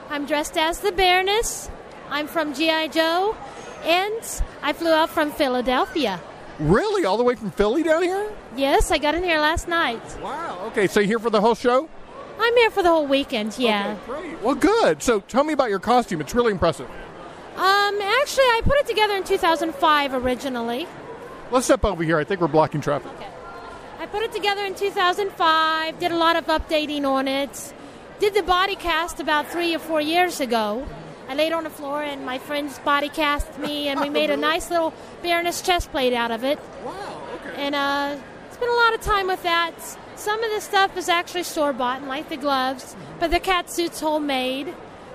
I'm 0.09 0.25
dressed 0.25 0.57
as 0.57 0.79
the 0.79 0.91
Baroness. 0.91 1.69
I'm 2.09 2.27
from 2.27 2.53
G.I. 2.53 2.87
Joe, 2.87 3.35
and 3.83 4.41
I 4.61 4.71
flew 4.73 4.91
out 4.91 5.09
from 5.09 5.31
Philadelphia. 5.31 6.21
Really? 6.59 7.03
All 7.05 7.17
the 7.17 7.23
way 7.23 7.35
from 7.35 7.51
Philly 7.51 7.83
down 7.83 8.01
here? 8.03 8.31
Yes, 8.55 8.89
I 8.91 8.97
got 8.97 9.13
in 9.13 9.23
here 9.23 9.39
last 9.39 9.67
night. 9.67 10.01
Wow. 10.21 10.57
Okay, 10.67 10.87
so 10.87 11.01
you're 11.01 11.07
here 11.07 11.19
for 11.19 11.29
the 11.29 11.41
whole 11.41 11.53
show? 11.55 11.89
I'm 12.39 12.55
here 12.55 12.71
for 12.71 12.81
the 12.81 12.89
whole 12.89 13.05
weekend, 13.07 13.57
yeah. 13.57 13.97
Great. 14.05 14.41
Well, 14.41 14.55
good. 14.55 15.03
So 15.03 15.19
tell 15.21 15.43
me 15.43 15.53
about 15.53 15.69
your 15.69 15.79
costume. 15.79 16.21
It's 16.21 16.33
really 16.33 16.51
impressive. 16.51 16.87
Um, 16.87 18.01
actually, 18.01 18.43
I 18.45 18.61
put 18.63 18.77
it 18.77 18.87
together 18.87 19.15
in 19.15 19.23
2005 19.23 20.13
originally. 20.13 20.87
Let's 21.51 21.65
step 21.65 21.83
over 21.83 22.03
here. 22.03 22.17
I 22.17 22.23
think 22.23 22.39
we're 22.39 22.47
blocking 22.47 22.79
traffic. 22.81 23.11
Okay. 23.15 23.27
I 23.99 24.05
put 24.05 24.21
it 24.23 24.31
together 24.31 24.63
in 24.63 24.75
2005, 24.75 25.99
did 25.99 26.11
a 26.11 26.17
lot 26.17 26.35
of 26.35 26.45
updating 26.45 27.03
on 27.05 27.27
it. 27.27 27.73
Did 28.19 28.33
the 28.33 28.41
body 28.41 28.75
cast 28.75 29.19
about 29.19 29.47
three 29.47 29.75
or 29.75 29.79
four 29.79 30.01
years 30.01 30.39
ago. 30.39 30.87
I 31.29 31.35
laid 31.35 31.53
on 31.53 31.65
the 31.65 31.69
floor 31.69 32.01
and 32.01 32.25
my 32.25 32.39
friends 32.39 32.79
body 32.79 33.09
cast 33.09 33.59
me, 33.59 33.89
and 33.89 33.99
we 33.99 34.09
made 34.09 34.31
a 34.31 34.37
nice 34.51 34.71
little 34.71 34.91
Baroness 35.21 35.61
chest 35.61 35.91
plate 35.91 36.13
out 36.13 36.31
of 36.31 36.43
it. 36.43 36.57
Wow, 36.83 37.23
okay. 37.35 37.61
And 37.61 37.75
uh, 37.75 38.17
spent 38.51 38.71
a 38.71 38.75
lot 38.75 38.95
of 38.95 39.01
time 39.01 39.27
with 39.27 39.43
that. 39.43 39.73
Some 40.15 40.43
of 40.43 40.51
the 40.51 40.61
stuff 40.61 40.97
is 40.97 41.09
actually 41.09 41.43
store 41.43 41.73
bought, 41.73 41.99
and 41.99 42.07
like 42.07 42.29
the 42.29 42.37
gloves, 42.37 42.95
but 43.19 43.29
the 43.29 43.39
cat 43.39 43.69
suit's 43.69 43.99
homemade. 43.99 44.73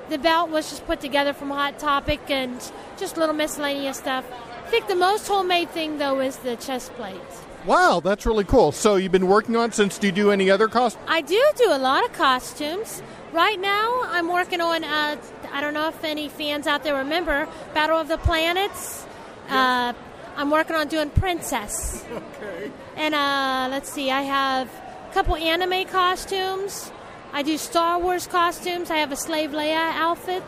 The 0.08 0.18
belt 0.18 0.50
was 0.50 0.70
just 0.70 0.86
put 0.86 1.00
together 1.00 1.32
from 1.32 1.50
Hot 1.50 1.78
Topic 1.80 2.20
and 2.28 2.60
just 2.98 3.16
little 3.16 3.34
miscellaneous 3.34 3.96
stuff. 3.96 4.24
I 4.64 4.70
think 4.70 4.86
the 4.86 4.94
most 4.94 5.26
homemade 5.26 5.70
thing 5.70 5.98
though 5.98 6.20
is 6.20 6.36
the 6.36 6.54
chest 6.56 6.92
plate. 6.94 7.16
Wow, 7.64 8.00
that's 8.00 8.26
really 8.26 8.44
cool. 8.44 8.72
So 8.72 8.96
you've 8.96 9.12
been 9.12 9.28
working 9.28 9.56
on 9.56 9.72
since. 9.72 9.98
Do 9.98 10.08
you 10.08 10.12
do 10.12 10.30
any 10.30 10.50
other 10.50 10.68
costumes? 10.68 11.04
I 11.08 11.20
do 11.20 11.40
do 11.56 11.68
a 11.70 11.78
lot 11.78 12.04
of 12.04 12.12
costumes. 12.12 13.02
Right 13.32 13.58
now, 13.58 14.02
I'm 14.06 14.28
working 14.28 14.60
on. 14.60 14.84
Uh, 14.84 15.16
I 15.52 15.60
don't 15.60 15.74
know 15.74 15.88
if 15.88 16.02
any 16.02 16.28
fans 16.28 16.66
out 16.66 16.82
there 16.82 16.96
remember 16.96 17.48
Battle 17.72 17.98
of 17.98 18.08
the 18.08 18.18
Planets. 18.18 19.06
Uh, 19.48 19.92
I'm 20.36 20.50
working 20.50 20.76
on 20.76 20.88
doing 20.88 21.10
Princess. 21.10 22.04
Okay. 22.10 22.70
And 22.96 23.14
uh, 23.14 23.68
let's 23.70 23.90
see, 23.90 24.10
I 24.10 24.22
have 24.22 24.68
a 25.10 25.14
couple 25.14 25.36
anime 25.36 25.86
costumes. 25.86 26.90
I 27.32 27.42
do 27.42 27.56
Star 27.56 27.98
Wars 27.98 28.26
costumes. 28.26 28.90
I 28.90 28.96
have 28.96 29.12
a 29.12 29.16
Slave 29.16 29.50
Leia 29.50 29.92
outfit. 29.94 30.44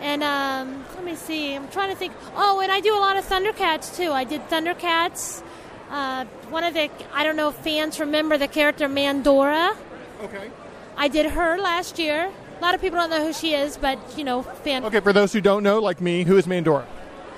And 0.00 0.22
um, 0.22 0.84
let 0.94 1.04
me 1.04 1.14
see, 1.14 1.54
I'm 1.54 1.68
trying 1.68 1.90
to 1.90 1.96
think. 1.96 2.12
Oh, 2.34 2.60
and 2.60 2.70
I 2.70 2.80
do 2.80 2.94
a 2.94 3.00
lot 3.00 3.16
of 3.16 3.26
Thundercats 3.26 3.96
too. 3.96 4.12
I 4.12 4.24
did 4.24 4.46
Thundercats. 4.48 5.42
Uh, 5.90 6.24
one 6.50 6.64
of 6.64 6.74
the, 6.74 6.90
I 7.12 7.24
don't 7.24 7.36
know 7.36 7.48
if 7.50 7.56
fans 7.56 8.00
remember 8.00 8.36
the 8.38 8.48
character 8.48 8.88
Mandora. 8.88 9.76
Okay. 10.22 10.50
I 10.96 11.08
did 11.08 11.26
her 11.26 11.58
last 11.58 11.98
year. 11.98 12.30
A 12.58 12.62
lot 12.62 12.74
of 12.74 12.80
people 12.80 12.98
don't 12.98 13.10
know 13.10 13.24
who 13.24 13.32
she 13.32 13.54
is, 13.54 13.76
but 13.76 13.98
you 14.16 14.24
know, 14.24 14.42
fan. 14.42 14.84
Okay, 14.84 15.00
for 15.00 15.12
those 15.12 15.32
who 15.32 15.40
don't 15.40 15.62
know, 15.62 15.78
like 15.78 16.00
me, 16.00 16.24
who 16.24 16.36
is 16.36 16.46
Mandora? 16.46 16.86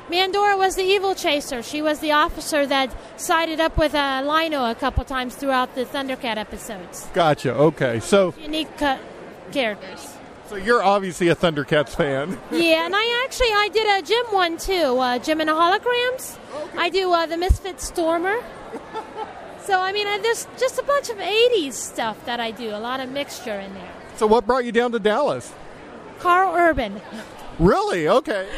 Mandora 0.09 0.57
was 0.57 0.77
the 0.77 0.83
evil 0.85 1.15
chaser. 1.15 1.63
She 1.63 1.83
was 1.83 1.99
the 1.99 2.13
officer 2.13 2.65
that 2.67 2.91
sided 3.21 3.61
up 3.61 3.77
with 3.77 3.95
uh, 3.95 4.23
Lion-O 4.25 4.71
a 4.71 4.75
couple 4.75 5.05
times 5.05 5.35
throughout 5.35 5.75
the 5.75 5.85
Thundercat 5.85 6.37
episodes. 6.39 7.09
Gotcha. 7.13 7.53
Okay, 7.53 8.01
so 8.01 8.33
Unique 8.41 8.75
ca- 8.79 8.99
characters. 9.53 10.15
So 10.49 10.57
you're 10.57 10.83
obviously 10.83 11.29
a 11.29 11.37
Thundercats 11.37 11.91
fan. 11.91 12.39
yeah, 12.51 12.87
and 12.87 12.97
I 12.97 13.25
actually 13.25 13.49
I 13.49 13.69
did 13.71 13.87
a 13.87 14.07
Jem 14.07 14.25
one 14.35 14.57
too. 14.57 14.99
Uh, 14.99 15.19
Jem 15.19 15.43
and 15.43 15.51
holograms. 15.51 16.39
I 16.77 16.89
do 16.89 17.13
uh, 17.13 17.27
the 17.27 17.37
Misfit 17.37 17.81
Stormer. 17.83 18.43
so 19.63 19.79
I 19.79 19.93
mean, 19.93 20.07
I, 20.07 20.19
there's 20.19 20.47
just 20.59 20.79
a 20.79 20.83
bunch 20.83 21.11
of 21.11 21.19
'80s 21.19 21.75
stuff 21.75 22.25
that 22.25 22.41
I 22.41 22.51
do. 22.51 22.71
A 22.71 22.81
lot 22.81 23.01
of 23.01 23.11
mixture 23.11 23.61
in 23.61 23.75
there. 23.75 23.93
So 24.17 24.27
what 24.27 24.47
brought 24.47 24.65
you 24.65 24.73
down 24.73 24.93
to 24.93 24.99
Dallas? 24.99 25.53
Karl 26.19 26.55
Urban. 26.55 27.01
Really? 27.59 28.09
Okay. 28.09 28.49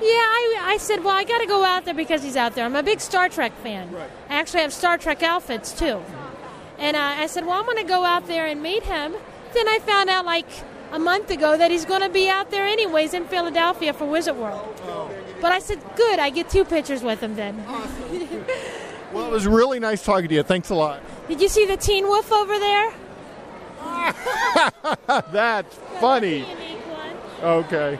Yeah, 0.00 0.06
I, 0.08 0.60
I 0.62 0.76
said, 0.78 1.04
well, 1.04 1.14
I 1.14 1.24
got 1.24 1.38
to 1.38 1.46
go 1.46 1.62
out 1.64 1.84
there 1.84 1.94
because 1.94 2.22
he's 2.22 2.36
out 2.36 2.54
there. 2.54 2.64
I'm 2.64 2.76
a 2.76 2.82
big 2.82 3.00
Star 3.00 3.28
Trek 3.28 3.52
fan. 3.62 3.92
Right. 3.92 4.10
I 4.30 4.34
actually 4.36 4.60
have 4.60 4.72
Star 4.72 4.96
Trek 4.96 5.22
outfits 5.22 5.72
too. 5.72 6.02
And 6.78 6.96
uh, 6.96 7.00
I 7.00 7.26
said, 7.26 7.44
well, 7.44 7.58
I'm 7.58 7.66
going 7.66 7.76
to 7.76 7.84
go 7.84 8.04
out 8.04 8.26
there 8.26 8.46
and 8.46 8.62
meet 8.62 8.82
him. 8.84 9.14
Then 9.52 9.68
I 9.68 9.78
found 9.80 10.08
out 10.08 10.24
like 10.24 10.46
a 10.92 10.98
month 10.98 11.30
ago 11.30 11.56
that 11.56 11.70
he's 11.70 11.84
going 11.84 12.02
to 12.02 12.08
be 12.08 12.28
out 12.28 12.50
there 12.50 12.66
anyways 12.66 13.14
in 13.14 13.24
Philadelphia 13.26 13.92
for 13.92 14.06
Wizard 14.06 14.36
World. 14.36 14.74
But 15.40 15.52
I 15.52 15.58
said, 15.58 15.80
good, 15.96 16.18
I 16.18 16.30
get 16.30 16.50
two 16.50 16.64
pictures 16.64 17.02
with 17.02 17.20
him 17.20 17.36
then. 17.36 17.62
Well, 19.12 19.26
it 19.26 19.32
was 19.32 19.44
really 19.44 19.80
nice 19.80 20.04
talking 20.04 20.28
to 20.28 20.34
you. 20.36 20.44
Thanks 20.44 20.70
a 20.70 20.74
lot. 20.76 21.02
Did 21.26 21.40
you 21.40 21.48
see 21.48 21.66
the 21.66 21.76
Teen 21.76 22.06
Wolf 22.06 22.30
over 22.30 22.56
there? 22.60 22.92
That's 25.32 25.74
funny. 25.98 26.46
Okay. 27.42 27.98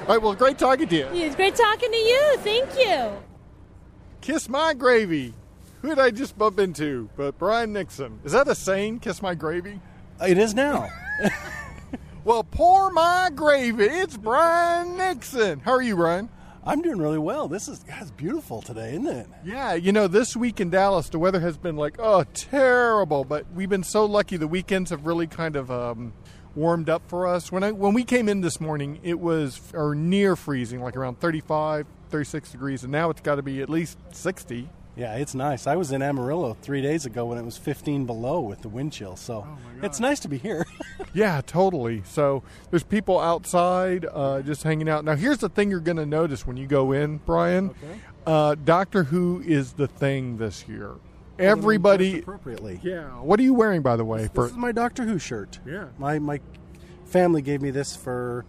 All 0.00 0.06
right. 0.08 0.22
Well, 0.22 0.34
great 0.34 0.56
talking 0.56 0.88
to 0.88 0.96
you. 0.96 1.06
It's 1.12 1.36
great 1.36 1.56
talking 1.56 1.90
to 1.90 1.96
you. 1.96 2.36
Thank 2.38 2.70
you. 2.78 3.18
Kiss 4.22 4.48
my 4.48 4.72
gravy. 4.72 5.34
Who 5.82 5.88
did 5.88 5.98
I 5.98 6.10
just 6.10 6.38
bump 6.38 6.58
into? 6.58 7.10
But 7.16 7.38
Brian 7.38 7.74
Nixon. 7.74 8.20
Is 8.24 8.32
that 8.32 8.48
a 8.48 8.54
saying? 8.54 9.00
Kiss 9.00 9.20
my 9.20 9.34
gravy. 9.34 9.80
It 10.22 10.38
is 10.38 10.54
now. 10.54 10.88
well, 12.26 12.42
pour 12.42 12.90
my 12.90 13.30
gravy. 13.32 13.84
It's 13.84 14.16
Brian 14.16 14.98
Nixon. 14.98 15.60
How 15.60 15.70
are 15.70 15.80
you, 15.80 15.94
Brian? 15.94 16.28
I'm 16.64 16.82
doing 16.82 16.98
really 16.98 17.20
well. 17.20 17.46
This 17.46 17.68
is 17.68 17.78
God, 17.84 18.02
it's 18.02 18.10
beautiful 18.10 18.60
today, 18.60 18.94
isn't 18.94 19.06
it? 19.06 19.28
Yeah, 19.44 19.74
you 19.74 19.92
know, 19.92 20.08
this 20.08 20.36
week 20.36 20.60
in 20.60 20.68
Dallas, 20.68 21.08
the 21.08 21.20
weather 21.20 21.38
has 21.38 21.56
been 21.56 21.76
like, 21.76 22.00
oh, 22.00 22.24
terrible. 22.34 23.22
But 23.22 23.46
we've 23.54 23.68
been 23.68 23.84
so 23.84 24.06
lucky. 24.06 24.36
The 24.36 24.48
weekends 24.48 24.90
have 24.90 25.06
really 25.06 25.28
kind 25.28 25.54
of 25.54 25.70
um, 25.70 26.12
warmed 26.56 26.90
up 26.90 27.02
for 27.06 27.28
us. 27.28 27.52
When 27.52 27.62
I 27.62 27.70
when 27.70 27.94
we 27.94 28.02
came 28.02 28.28
in 28.28 28.40
this 28.40 28.60
morning, 28.60 28.98
it 29.04 29.20
was 29.20 29.60
or 29.72 29.94
near 29.94 30.34
freezing, 30.34 30.82
like 30.82 30.96
around 30.96 31.20
35, 31.20 31.86
36 32.10 32.50
degrees, 32.50 32.82
and 32.82 32.90
now 32.90 33.08
it's 33.10 33.20
got 33.20 33.36
to 33.36 33.42
be 33.42 33.62
at 33.62 33.70
least 33.70 33.98
60. 34.10 34.68
Yeah, 34.96 35.14
it's 35.16 35.34
nice. 35.34 35.66
I 35.66 35.76
was 35.76 35.92
in 35.92 36.00
Amarillo 36.00 36.56
three 36.62 36.80
days 36.80 37.04
ago 37.04 37.26
when 37.26 37.36
it 37.36 37.44
was 37.44 37.58
15 37.58 38.06
below 38.06 38.40
with 38.40 38.62
the 38.62 38.68
wind 38.70 38.92
chill, 38.94 39.14
so 39.14 39.46
it's 39.82 40.00
nice 40.00 40.20
to 40.20 40.28
be 40.28 40.38
here. 40.38 40.66
Yeah, 41.12 41.40
totally. 41.46 42.02
So 42.04 42.42
there's 42.70 42.82
people 42.82 43.18
outside 43.18 44.04
uh, 44.12 44.42
just 44.42 44.62
hanging 44.62 44.86
out. 44.86 45.02
Now, 45.02 45.14
here's 45.16 45.38
the 45.38 45.48
thing 45.48 45.70
you're 45.70 45.80
going 45.80 45.96
to 45.96 46.04
notice 46.04 46.46
when 46.46 46.58
you 46.58 46.66
go 46.66 46.92
in, 46.92 47.18
Brian. 47.24 47.70
Okay. 47.70 48.00
Uh, 48.26 48.54
Doctor 48.54 49.04
Who 49.04 49.42
is 49.46 49.72
the 49.74 49.88
thing 49.88 50.36
this 50.36 50.68
year. 50.68 50.92
Everybody. 51.38 52.18
appropriately. 52.18 52.80
Yeah. 52.82 53.08
What 53.22 53.40
are 53.40 53.44
you 53.44 53.54
wearing, 53.54 53.80
by 53.80 53.96
the 53.96 54.04
way? 54.04 54.22
This 54.22 54.30
For 54.34 54.46
is 54.48 54.52
my 54.56 54.72
Doctor 54.72 55.04
Who 55.04 55.18
shirt. 55.18 55.58
Yeah. 55.66 55.86
My 55.96 56.18
my 56.18 56.40
family 57.06 57.40
gave 57.40 57.62
me 57.62 57.70
this 57.70 57.96
for 57.96 58.44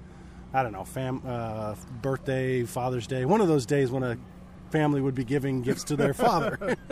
I 0.53 0.61
don't 0.63 0.73
know, 0.73 0.83
fam 0.83 1.21
uh, 1.25 1.75
birthday, 2.01 2.63
Father's 2.63 3.07
Day, 3.07 3.23
one 3.23 3.39
of 3.39 3.47
those 3.47 3.65
days 3.65 3.91
when 3.91 4.03
a 4.03 4.17
family 4.71 5.01
would 5.01 5.15
be 5.15 5.23
giving 5.23 5.61
gifts 5.61 5.83
to 5.85 5.95
their 5.95 6.13
father. 6.13 6.77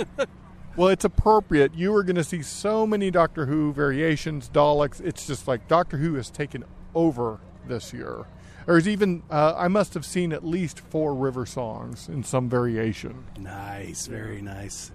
Well, 0.77 0.89
it's 0.89 1.05
appropriate. 1.05 1.73
You 1.73 1.95
are 1.95 2.03
going 2.03 2.17
to 2.17 2.23
see 2.23 2.41
so 2.41 2.85
many 2.85 3.09
Doctor 3.09 3.45
Who 3.45 3.71
variations, 3.71 4.49
Daleks. 4.49 4.99
It's 4.99 5.25
just 5.25 5.47
like 5.47 5.69
Doctor 5.69 5.97
Who 5.97 6.15
has 6.15 6.29
taken 6.29 6.65
over 6.93 7.39
this 7.65 7.93
year. 7.93 8.25
There's 8.65 8.85
even, 8.85 9.23
uh, 9.31 9.53
I 9.55 9.69
must 9.69 9.93
have 9.93 10.05
seen 10.05 10.33
at 10.33 10.43
least 10.45 10.81
four 10.81 11.13
River 11.15 11.45
Songs 11.45 12.09
in 12.09 12.23
some 12.23 12.49
variation. 12.49 13.23
nice, 13.39 14.07
very 14.07 14.41
nice. 14.41 14.91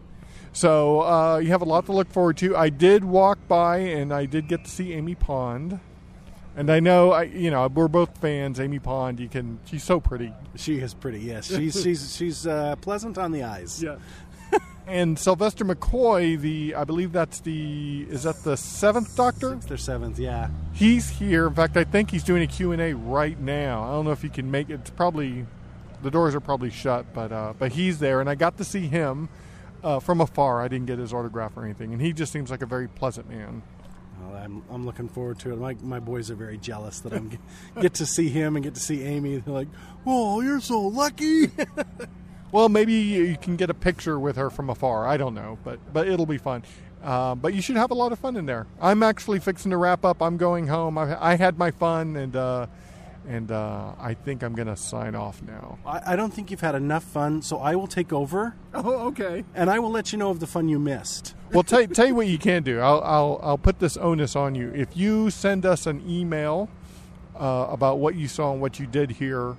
So 0.53 1.03
uh, 1.03 1.39
you 1.39 1.49
have 1.49 1.63
a 1.63 1.67
lot 1.67 1.87
to 1.87 1.93
look 1.93 2.11
forward 2.11 2.37
to. 2.39 2.57
I 2.57 2.69
did 2.69 3.05
walk 3.05 3.39
by 3.49 3.79
and 3.79 4.13
I 4.13 4.27
did 4.27 4.49
get 4.49 4.65
to 4.65 4.71
see 4.71 4.93
Amy 4.93 5.15
Pond. 5.15 5.81
And 6.57 6.71
I 6.71 6.81
know, 6.81 7.13
I 7.13 7.25
you 7.25 7.51
know, 7.51 7.67
we're 7.69 7.89
both 7.89 8.19
fans. 8.19 8.59
Amy 8.61 8.79
Pond, 8.79 9.21
you 9.21 9.29
can, 9.29 9.61
she's 9.65 9.85
so 9.85 10.01
pretty. 10.01 10.33
She 10.57 10.79
is 10.79 10.95
pretty. 10.95 11.21
Yes, 11.21 11.47
she's 11.47 11.81
she's 11.83 12.17
she's 12.17 12.47
uh, 12.47 12.77
pleasant 12.77 13.19
on 13.19 13.33
the 13.33 13.45
eyes. 13.45 13.83
Yeah. 13.83 13.97
and 14.87 15.19
Sylvester 15.19 15.65
McCoy, 15.65 16.41
the 16.41 16.75
I 16.75 16.85
believe 16.85 17.13
that's 17.13 17.41
the 17.41 18.07
is 18.11 18.25
that 18.25 18.43
the 18.43 18.57
seventh 18.57 19.15
Doctor? 19.17 19.53
Sixth 19.53 19.71
or 19.71 19.77
seventh, 19.77 20.19
yeah. 20.19 20.49
He's 20.73 21.09
here. 21.09 21.47
In 21.47 21.55
fact, 21.55 21.77
I 21.77 21.85
think 21.85 22.11
he's 22.11 22.25
doing 22.25 22.43
a 22.43 22.49
Q 22.49 22.73
and 22.73 22.83
A 22.83 22.95
right 22.95 23.39
now. 23.39 23.85
I 23.85 23.93
don't 23.93 24.05
know 24.05 24.13
if 24.13 24.23
he 24.23 24.29
can 24.29 24.51
make 24.51 24.71
it. 24.71 24.75
It's 24.75 24.91
probably 24.91 25.47
the 26.03 26.11
doors 26.11 26.35
are 26.35 26.41
probably 26.41 26.71
shut, 26.71 27.07
but 27.15 27.33
uh, 27.33 27.55
but 27.59 27.73
he's 27.73 27.99
there, 28.01 28.21
and 28.21 28.29
I 28.29 28.35
got 28.35 28.57
to 28.59 28.65
see 28.65 28.87
him 28.89 29.29
uh, 29.85 30.01
from 30.01 30.21
afar. 30.21 30.61
I 30.61 30.69
didn't 30.69 30.87
get 30.87 30.99
his 30.99 31.13
autograph 31.13 31.57
or 31.57 31.65
anything, 31.65 31.93
and 31.93 32.03
he 32.03 32.13
just 32.13 32.33
seems 32.33 32.51
like 32.51 32.63
a 32.63 32.67
very 32.67 32.89
pleasant 32.89 33.29
man. 33.29 33.63
Well, 34.21 34.37
I'm, 34.37 34.63
I'm 34.71 34.87
looking 34.87 35.09
forward 35.09 35.39
to 35.41 35.53
it. 35.53 35.57
My, 35.57 35.77
my 35.83 36.01
boys 36.01 36.31
are 36.31 36.35
very 36.35 36.59
jealous 36.59 37.01
that 37.01 37.13
I'm 37.13 37.39
get 37.81 37.95
to 37.95 38.07
see 38.07 38.29
him 38.29 38.57
and 38.57 38.65
get 38.65 38.75
to 38.75 38.81
see 38.81 39.03
Amy. 39.03 39.39
They're 39.39 39.55
like, 39.55 39.69
"Oh, 40.07 40.41
you're 40.41 40.61
so 40.61 40.81
lucky." 40.81 41.51
Well, 42.53 42.69
maybe 42.69 42.95
you 42.95 43.37
can 43.41 43.57
get 43.57 43.71
a 43.71 43.75
picture 43.75 44.19
with 44.19 44.35
her 44.37 44.51
from 44.51 44.71
afar. 44.71 45.07
I 45.07 45.17
don't 45.17 45.35
know, 45.35 45.59
but 45.63 45.79
but 45.93 46.09
it'll 46.09 46.27
be 46.27 46.39
fun. 46.39 46.65
Uh, 47.03 47.35
but 47.35 47.55
you 47.55 47.63
should 47.63 47.77
have 47.77 47.91
a 47.93 47.95
lot 47.95 48.13
of 48.13 48.19
fun 48.19 48.37
in 48.37 48.45
there. 48.45 48.67
I'm 48.81 49.03
actually 49.03 49.39
fixing 49.39 49.71
to 49.71 49.77
wrap 49.77 50.05
up. 50.05 50.21
I'm 50.21 50.37
going 50.37 50.67
home. 50.67 50.99
I, 50.99 51.17
I 51.33 51.37
had 51.37 51.59
my 51.59 51.71
fun, 51.71 52.17
and 52.17 52.35
uh, 52.37 52.67
and 53.31 53.53
uh, 53.53 53.93
I 53.97 54.15
think 54.15 54.43
I'm 54.43 54.55
going 54.55 54.67
to 54.67 54.77
sign 54.77 55.15
off 55.15 55.41
now. 55.43 55.79
I, 55.87 56.15
I 56.15 56.17
don't 56.17 56.35
think 56.35 56.51
you've 56.51 56.61
had 56.61 56.75
enough 56.75 57.05
fun, 57.05 57.43
so 57.43 57.59
I 57.59 57.77
will 57.77 57.87
take 57.87 58.13
over. 58.13 58.55
Oh, 58.73 59.09
okay. 59.09 59.45
And 59.55 59.69
I 59.69 59.79
will 59.79 59.91
let 59.91 60.11
you 60.13 60.19
know 60.19 60.31
of 60.31 60.41
the 60.41 60.47
fun 60.47 60.69
you 60.69 60.79
missed. 60.79 61.35
Well, 61.53 61.65
tell, 61.65 61.85
tell 61.89 62.07
you 62.07 62.15
what 62.15 62.29
you 62.29 62.39
can 62.39 62.63
do. 62.63 62.79
I'll, 62.79 63.03
I'll 63.03 63.41
I'll 63.43 63.59
put 63.59 63.81
this 63.81 63.97
onus 63.97 64.37
on 64.37 64.55
you. 64.55 64.73
If 64.73 64.97
you 64.97 65.31
send 65.31 65.67
us 65.67 65.87
an 65.89 66.01
email 66.09 66.69
uh, 67.35 67.67
about 67.69 67.99
what 67.99 68.15
you 68.15 68.29
saw 68.29 68.53
and 68.53 68.61
what 68.61 68.79
you 68.79 68.87
did 68.87 69.11
here, 69.11 69.57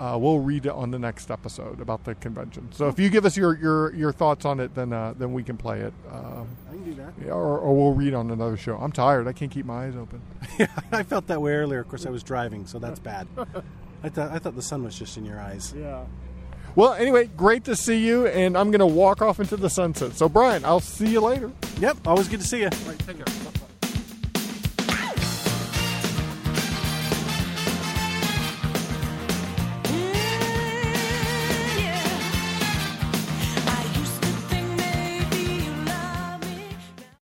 uh, 0.00 0.16
we'll 0.16 0.38
read 0.38 0.64
it 0.64 0.72
on 0.72 0.90
the 0.90 0.98
next 0.98 1.30
episode 1.30 1.78
about 1.80 2.04
the 2.04 2.14
convention. 2.14 2.72
So 2.72 2.88
if 2.88 2.98
you 2.98 3.10
give 3.10 3.26
us 3.26 3.36
your, 3.36 3.56
your, 3.58 3.94
your 3.94 4.12
thoughts 4.12 4.46
on 4.46 4.58
it, 4.58 4.74
then 4.74 4.94
uh, 4.94 5.12
then 5.18 5.34
we 5.34 5.42
can 5.42 5.58
play 5.58 5.80
it. 5.80 5.92
Um, 6.10 6.48
I 6.68 6.72
can 6.72 6.84
do 6.84 6.94
that. 6.94 7.12
yeah, 7.22 7.32
or, 7.32 7.58
or 7.58 7.76
we'll 7.76 7.92
read 7.92 8.14
on 8.14 8.30
another 8.30 8.56
show. 8.56 8.78
I'm 8.78 8.92
tired. 8.92 9.28
I 9.28 9.34
can't 9.34 9.50
keep 9.50 9.66
my 9.66 9.84
eyes 9.84 9.96
open. 9.96 10.22
yeah, 10.58 10.68
I 10.90 11.02
felt 11.02 11.26
that 11.26 11.42
way 11.42 11.52
earlier. 11.52 11.80
Of 11.80 11.88
course, 11.88 12.06
I 12.06 12.10
was 12.10 12.22
driving, 12.22 12.66
so 12.66 12.78
that's 12.78 12.98
bad. 12.98 13.28
I 14.02 14.08
thought 14.08 14.30
I 14.30 14.38
thought 14.38 14.56
the 14.56 14.62
sun 14.62 14.82
was 14.82 14.98
just 14.98 15.18
in 15.18 15.26
your 15.26 15.38
eyes. 15.38 15.74
Yeah. 15.76 16.06
Well, 16.76 16.94
anyway, 16.94 17.28
great 17.36 17.64
to 17.64 17.76
see 17.76 17.98
you, 18.06 18.26
and 18.26 18.56
I'm 18.56 18.70
going 18.70 18.80
to 18.80 18.86
walk 18.86 19.20
off 19.20 19.38
into 19.38 19.56
the 19.56 19.68
sunset. 19.68 20.14
So, 20.14 20.28
Brian, 20.28 20.64
I'll 20.64 20.80
see 20.80 21.08
you 21.08 21.20
later. 21.20 21.50
Yep, 21.80 22.06
always 22.06 22.28
good 22.28 22.40
to 22.40 22.46
see 22.46 22.60
you. 22.60 22.66
All 22.72 22.88
right, 22.88 22.98
take 23.00 23.16
care. 23.16 23.24
Bye. 23.26 23.59